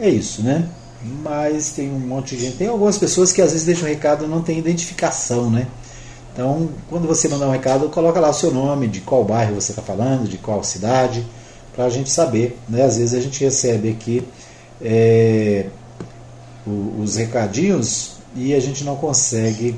[0.00, 0.68] É isso, né?
[1.02, 2.56] Mas tem um monte de gente.
[2.56, 5.66] Tem algumas pessoas que às vezes deixam um recado e não tem identificação, né?
[6.32, 9.72] Então, quando você mandar um recado, coloca lá o seu nome, de qual bairro você
[9.72, 11.26] está falando, de qual cidade,
[11.74, 12.56] para a gente saber.
[12.68, 12.82] Né?
[12.82, 14.22] Às vezes a gente recebe aqui
[14.80, 15.66] é,
[17.00, 19.76] os recadinhos e a gente não consegue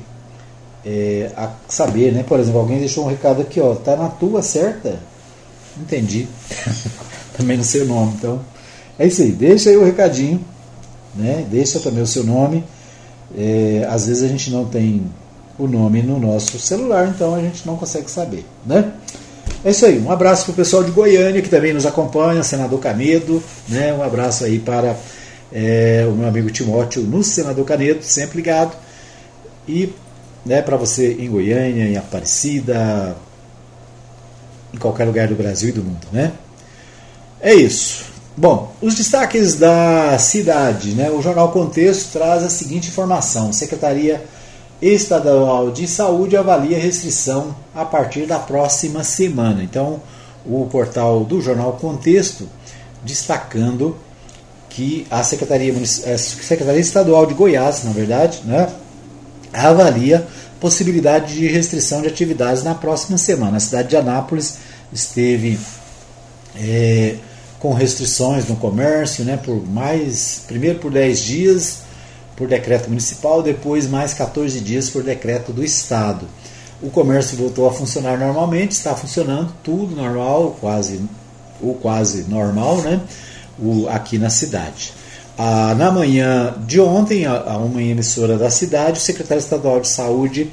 [0.85, 1.31] é,
[1.67, 2.23] saber, né?
[2.23, 4.99] Por exemplo, alguém deixou um recado aqui, ó, tá na tua certa?
[5.79, 6.27] Entendi.
[7.37, 8.39] Também não sei o nome, então
[8.99, 9.31] é isso aí.
[9.31, 10.43] Deixa aí o recadinho
[11.15, 11.45] né?
[11.49, 12.63] deixa também o seu nome.
[13.37, 15.03] É, às vezes a gente não tem
[15.57, 18.45] o nome no nosso celular, então a gente não consegue saber.
[18.65, 18.91] Né?
[19.63, 22.79] É isso aí, um abraço para o pessoal de Goiânia que também nos acompanha, Senador
[22.79, 23.93] Canedo, né?
[23.93, 24.95] um abraço aí para
[25.51, 28.75] é, o meu amigo Timóteo no Senador Canedo, sempre ligado.
[29.67, 29.93] E
[30.45, 33.15] né, para você em Goiânia, em Aparecida,
[34.73, 36.31] em qualquer lugar do Brasil e do mundo, né?
[37.39, 38.10] É isso.
[38.35, 41.11] Bom, os destaques da cidade, né?
[41.11, 44.23] O jornal Contexto traz a seguinte informação: Secretaria
[44.81, 49.61] Estadual de Saúde avalia restrição a partir da próxima semana.
[49.61, 50.01] Então,
[50.45, 52.47] o portal do jornal Contexto
[53.03, 53.97] destacando
[54.69, 58.69] que a Secretaria, a Secretaria Estadual de Goiás, na verdade, né,
[59.51, 60.25] avalia
[60.59, 63.57] possibilidade de restrição de atividades na próxima semana.
[63.57, 64.57] A cidade de Anápolis
[64.93, 65.59] esteve
[66.55, 67.15] é,
[67.61, 71.77] com restrições no comércio, né, por mais, primeiro por 10 dias
[72.35, 76.25] por decreto municipal, depois mais 14 dias por decreto do estado.
[76.81, 81.01] O comércio voltou a funcionar normalmente, está funcionando tudo normal, quase
[81.61, 82.99] ou quase normal, né?
[83.59, 84.91] O, aqui na cidade.
[85.37, 89.87] Ah, na manhã de ontem, a, a uma emissora da cidade, o secretário estadual de
[89.87, 90.49] saúde,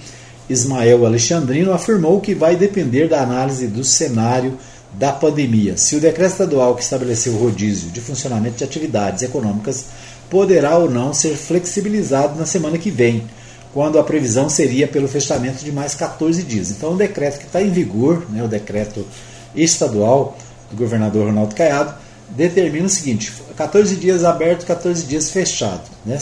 [0.51, 4.59] Ismael Alexandrino, afirmou que vai depender da análise do cenário
[4.93, 5.77] da pandemia.
[5.77, 9.87] Se o decreto estadual que estabeleceu o rodízio de funcionamento de atividades econômicas
[10.31, 13.27] poderá ou não ser flexibilizado na semana que vem,
[13.73, 16.71] quando a previsão seria pelo fechamento de mais 14 dias.
[16.71, 19.07] Então, o decreto que está em vigor, né, o decreto
[19.55, 20.37] estadual
[20.71, 21.95] do governador Ronaldo Caiado,
[22.31, 25.83] determina o seguinte: 14 dias aberto, 14 dias fechado.
[26.05, 26.19] Né?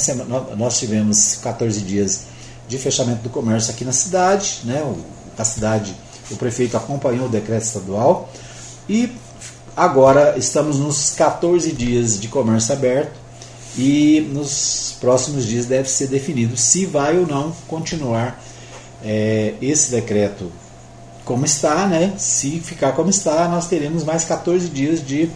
[0.56, 2.22] Nós tivemos 14 dias
[2.68, 4.82] de fechamento do comércio aqui na cidade, né?
[5.38, 5.94] a cidade,
[6.30, 8.28] o prefeito acompanhou o decreto estadual
[8.88, 9.10] e
[9.76, 13.12] agora estamos nos 14 dias de comércio aberto
[13.76, 18.42] e nos próximos dias deve ser definido se vai ou não continuar
[19.04, 20.50] é, esse decreto
[21.26, 22.14] como está, né?
[22.16, 25.28] Se ficar como está, nós teremos mais 14 dias de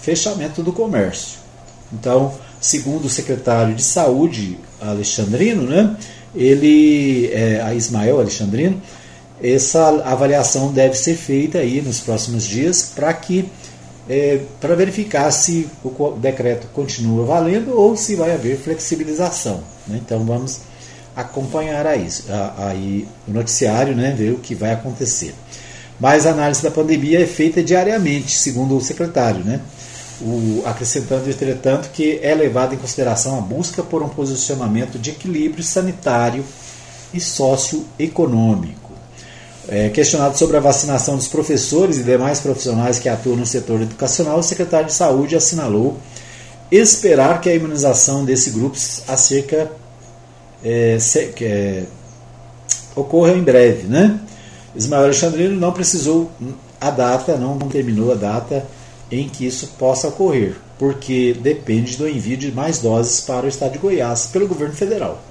[0.00, 1.38] fechamento do comércio.
[1.92, 5.94] Então, segundo o secretário de Saúde, Alexandrino, né?
[6.34, 8.80] Ele, é, a Ismael Alexandrino,
[9.42, 13.48] essa avaliação deve ser feita aí nos próximos dias para que
[14.08, 19.62] é, para verificar se o decreto continua valendo ou se vai haver flexibilização.
[19.86, 20.00] Né?
[20.02, 20.60] Então vamos
[21.14, 22.08] acompanhar aí,
[22.56, 25.34] aí o noticiário, né, ver o que vai acontecer.
[25.98, 29.60] Mas a análise da pandemia é feita diariamente, segundo o secretário, né?
[30.20, 35.62] O, acrescentando, entretanto, que é levada em consideração a busca por um posicionamento de equilíbrio
[35.62, 36.44] sanitário
[37.12, 38.77] e socioeconômico.
[39.70, 44.38] É, questionado sobre a vacinação dos professores e demais profissionais que atuam no setor educacional,
[44.38, 45.98] o secretário de Saúde assinalou
[46.70, 49.70] esperar que a imunização desse grupo acerca
[50.64, 51.84] é, se, é,
[52.94, 53.86] ocorra em breve.
[53.86, 54.18] Né?
[54.74, 56.30] Ismael Alexandrino não precisou
[56.80, 58.66] a data, não terminou a data
[59.10, 63.72] em que isso possa ocorrer, porque depende do envio de mais doses para o estado
[63.72, 65.22] de Goiás pelo governo federal.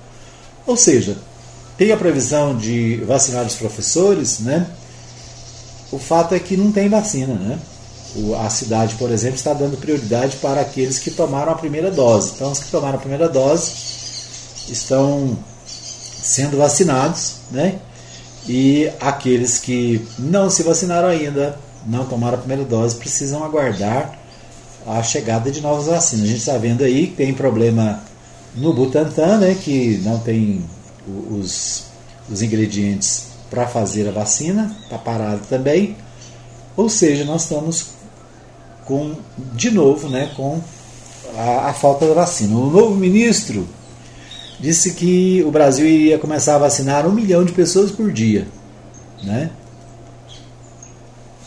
[0.65, 1.17] Ou seja,
[1.77, 4.67] tem a previsão de vacinar os professores, né?
[5.91, 7.59] O fato é que não tem vacina, né?
[8.15, 12.31] O, a cidade, por exemplo, está dando prioridade para aqueles que tomaram a primeira dose.
[12.35, 13.71] Então, os que tomaram a primeira dose
[14.69, 17.79] estão sendo vacinados, né?
[18.47, 24.17] E aqueles que não se vacinaram ainda, não tomaram a primeira dose, precisam aguardar
[24.85, 26.25] a chegada de novas vacinas.
[26.25, 28.01] A gente está vendo aí que tem problema
[28.55, 29.55] no Butantan, né?
[29.55, 30.63] Que não tem
[31.31, 31.85] os,
[32.29, 35.95] os ingredientes para fazer a vacina, está parado também.
[36.75, 37.87] Ou seja, nós estamos
[38.85, 39.15] com,
[39.53, 40.61] de novo, né, com
[41.35, 42.55] a, a, falta da vacina.
[42.55, 43.67] O novo ministro
[44.59, 48.47] disse que o Brasil iria começar a vacinar um milhão de pessoas por dia.
[49.23, 49.49] Né?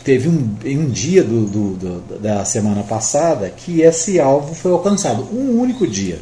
[0.05, 5.29] Teve um, um dia do, do, do, da semana passada que esse alvo foi alcançado,
[5.33, 6.21] um único dia.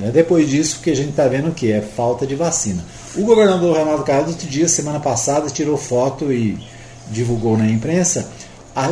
[0.00, 0.10] Né?
[0.10, 2.82] Depois disso, que a gente está vendo que é falta de vacina.
[3.14, 6.58] O governador Ronaldo Caiado, outro dia, semana passada, tirou foto e
[7.10, 8.30] divulgou na imprensa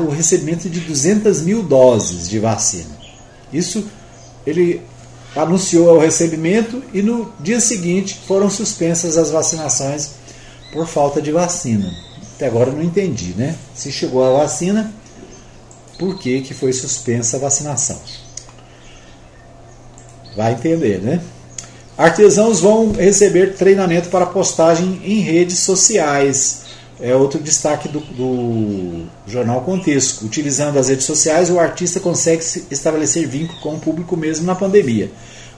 [0.07, 2.91] o recebimento de 200 mil doses de vacina.
[3.53, 3.87] Isso
[4.47, 4.83] ele
[5.35, 10.11] anunciou o recebimento e no dia seguinte foram suspensas as vacinações
[10.73, 11.91] por falta de vacina.
[12.37, 13.57] Até agora não entendi, né?
[13.75, 14.93] Se chegou a vacina,
[15.99, 17.99] por que, que foi suspensa a vacinação?
[20.37, 21.21] Vai entender, né?
[21.97, 26.63] Artesãos vão receber treinamento para postagem em redes sociais.
[27.01, 30.25] É outro destaque do, do jornal Contexto.
[30.25, 35.11] Utilizando as redes sociais, o artista consegue estabelecer vínculo com o público mesmo na pandemia.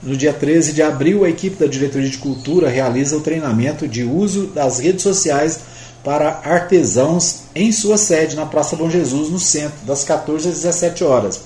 [0.03, 4.03] No dia 13 de abril, a equipe da Diretoria de Cultura realiza o treinamento de
[4.03, 5.61] uso das redes sociais
[6.03, 11.05] para artesãos em sua sede na Praça Bom Jesus, no centro, das 14 às 17
[11.05, 11.43] horas.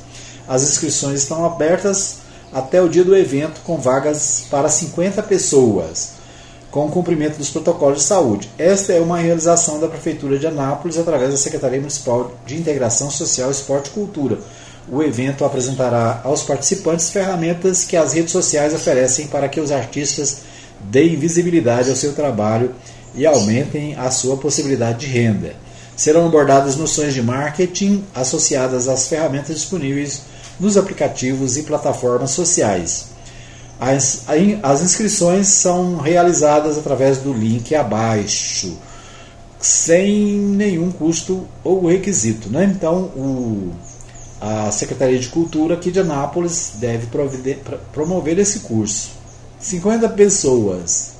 [0.46, 2.18] As inscrições estão abertas
[2.54, 6.14] até o dia do evento, com vagas para 50 pessoas.
[6.70, 8.50] com cumprimento dos protocolos de saúde.
[8.58, 13.48] Esta é uma realização da Prefeitura de Anápolis através da Secretaria Municipal de Integração Social,
[13.48, 14.38] Esporte e Cultura.
[14.90, 20.38] O evento apresentará aos participantes ferramentas que as redes sociais oferecem para que os artistas
[20.80, 22.74] deem visibilidade ao seu trabalho
[23.14, 25.54] e aumentem a sua possibilidade de renda.
[25.94, 30.22] Serão abordadas noções de marketing associadas às ferramentas disponíveis
[30.58, 33.14] nos aplicativos e plataformas sociais.
[33.80, 34.24] As,
[34.62, 38.78] as inscrições são realizadas através do link abaixo,
[39.58, 42.48] sem nenhum custo ou requisito.
[42.48, 42.72] Né?
[42.74, 43.72] Então, o,
[44.40, 47.08] a Secretaria de Cultura aqui de Anápolis deve
[47.92, 49.10] promover esse curso.
[49.58, 51.14] 50 pessoas.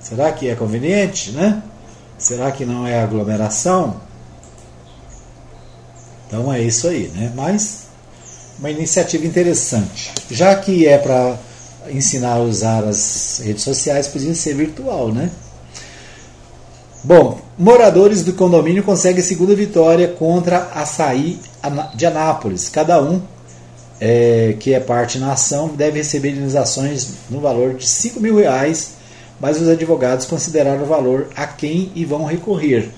[0.00, 1.62] Será que é conveniente, né?
[2.18, 4.00] Será que não é aglomeração?
[6.26, 7.32] Então é isso aí, né?
[7.34, 7.79] Mas
[8.60, 10.12] uma iniciativa interessante.
[10.30, 11.36] Já que é para
[11.88, 15.30] ensinar a usar as redes sociais, podia ser virtual, né?
[17.02, 21.40] Bom, moradores do condomínio conseguem segunda vitória contra Açaí
[21.94, 22.68] de Anápolis.
[22.68, 23.22] Cada um
[23.98, 28.92] é, que é parte na ação deve receber indenizações no valor de 5 mil reais,
[29.40, 32.90] mas os advogados consideraram o valor a quem e vão recorrer.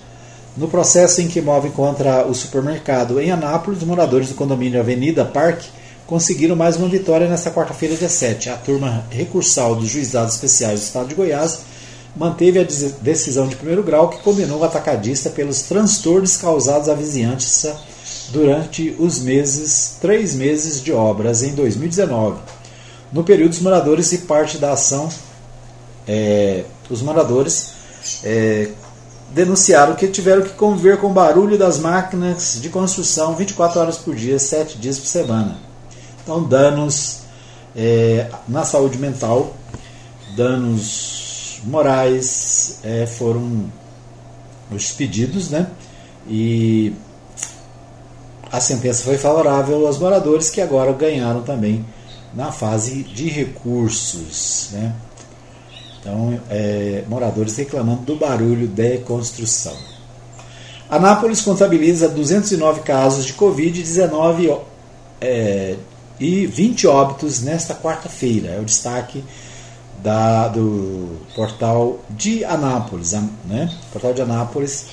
[0.54, 5.68] No processo em que movem contra o supermercado em Anápolis, moradores do condomínio Avenida Parque
[6.06, 8.50] conseguiram mais uma vitória nesta quarta-feira, dia 7.
[8.50, 11.60] A turma recursal dos juizados especiais do estado de Goiás
[12.14, 12.66] manteve a
[13.00, 17.80] decisão de primeiro grau que condenou o atacadista pelos transtornos causados à vizinhança
[18.30, 22.38] durante os meses, três meses de obras em 2019.
[23.10, 25.08] No período, os moradores e parte da ação,
[26.06, 27.72] é, os moradores
[28.22, 28.68] é,
[29.32, 34.14] denunciaram que tiveram que conviver com o barulho das máquinas de construção 24 horas por
[34.14, 35.58] dia, 7 dias por semana.
[36.22, 37.22] Então, danos
[37.74, 39.56] é, na saúde mental,
[40.36, 43.70] danos morais é, foram
[44.70, 45.68] os pedidos, né?
[46.28, 46.92] E
[48.50, 51.84] a sentença foi favorável aos moradores que agora ganharam também
[52.34, 54.94] na fase de recursos, né?
[56.02, 59.76] Então, é, moradores reclamando do barulho de construção.
[60.90, 64.58] Anápolis contabiliza 209 casos de Covid-19
[65.20, 65.76] é,
[66.18, 68.48] e 20 óbitos nesta quarta-feira.
[68.48, 69.22] É o destaque
[70.02, 73.12] da, do portal de Anápolis.
[73.44, 73.72] Né?
[73.92, 74.86] portal de Anápolis,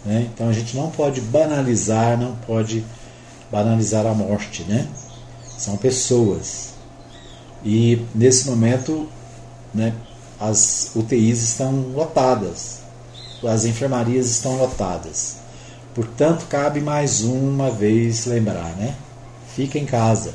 [0.05, 0.29] Né?
[0.31, 2.85] Então a gente não pode banalizar, não pode
[3.51, 4.87] banalizar a morte, né?
[5.57, 6.73] São pessoas.
[7.63, 9.09] E nesse momento,
[9.73, 9.93] né,
[10.39, 12.84] as UTIs estão lotadas
[13.43, 15.37] as enfermarias estão lotadas.
[15.93, 18.95] Portanto, cabe mais uma vez lembrar, né?
[19.55, 20.33] Fica em casa.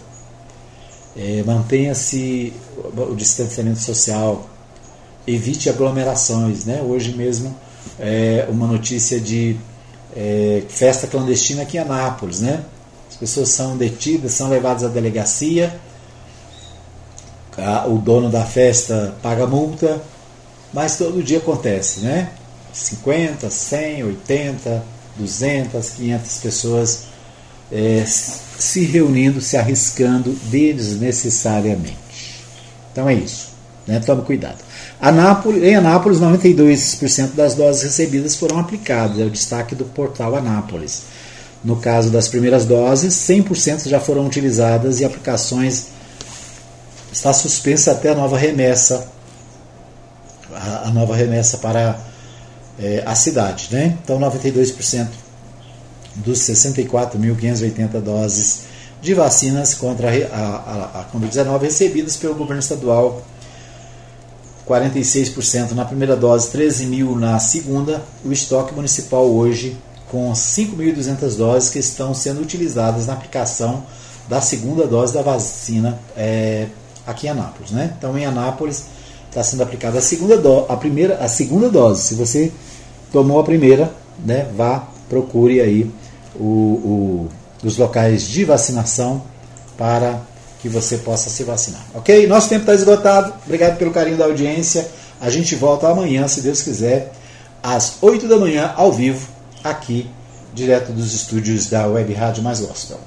[1.16, 2.52] É, Mantenha-se
[2.96, 4.48] o distanciamento social.
[5.26, 6.80] Evite aglomerações, né?
[6.82, 7.54] Hoje mesmo
[7.98, 9.56] é, uma notícia de
[10.16, 12.64] é, festa clandestina aqui em Anápolis, né?
[13.10, 15.78] As pessoas são detidas, são levadas à delegacia,
[17.88, 20.00] o dono da festa paga multa,
[20.72, 22.30] mas todo dia acontece, né?
[22.72, 24.84] 50, 100, 80,
[25.16, 27.02] 200, 500 pessoas
[27.70, 31.96] é, se reunindo, se arriscando desnecessariamente.
[32.92, 33.50] Então é isso.
[33.86, 34.00] Né?
[34.00, 34.58] Tome cuidado.
[35.00, 39.18] Anápolis, em Anápolis, 92% das doses recebidas foram aplicadas.
[39.18, 41.02] É o destaque do portal Anápolis.
[41.64, 45.88] No caso das primeiras doses, 100% já foram utilizadas e aplicações
[47.12, 49.08] está suspensa até a nova remessa,
[50.54, 51.98] a, a nova remessa para
[52.80, 53.68] é, a cidade.
[53.70, 53.98] Né?
[54.02, 55.08] Então, 92%
[56.16, 58.62] dos 64.580 doses
[59.00, 63.22] de vacinas contra a, a, a Covid-19 recebidas pelo governo estadual,
[64.68, 68.02] 46% na primeira dose, 13 mil na segunda.
[68.24, 69.76] O estoque municipal hoje
[70.10, 73.84] com 5.200 doses que estão sendo utilizadas na aplicação
[74.28, 76.66] da segunda dose da vacina é,
[77.06, 77.70] aqui em Anápolis.
[77.70, 77.94] Né?
[77.96, 78.84] Então, em Anápolis
[79.28, 82.02] está sendo aplicada a segunda, do, a, primeira, a segunda dose.
[82.02, 82.52] Se você
[83.12, 83.92] tomou a primeira,
[84.24, 85.90] né, vá, procure aí
[86.34, 87.28] o, o,
[87.64, 89.22] os locais de vacinação
[89.76, 90.20] para
[90.60, 91.84] que você possa se vacinar.
[91.94, 92.26] Ok?
[92.26, 93.32] Nosso tempo está esgotado.
[93.44, 94.86] Obrigado pelo carinho da audiência.
[95.20, 97.12] A gente volta amanhã, se Deus quiser,
[97.62, 99.26] às 8 da manhã, ao vivo,
[99.64, 100.08] aqui,
[100.54, 102.98] direto dos estúdios da Web Rádio Mais Gospel.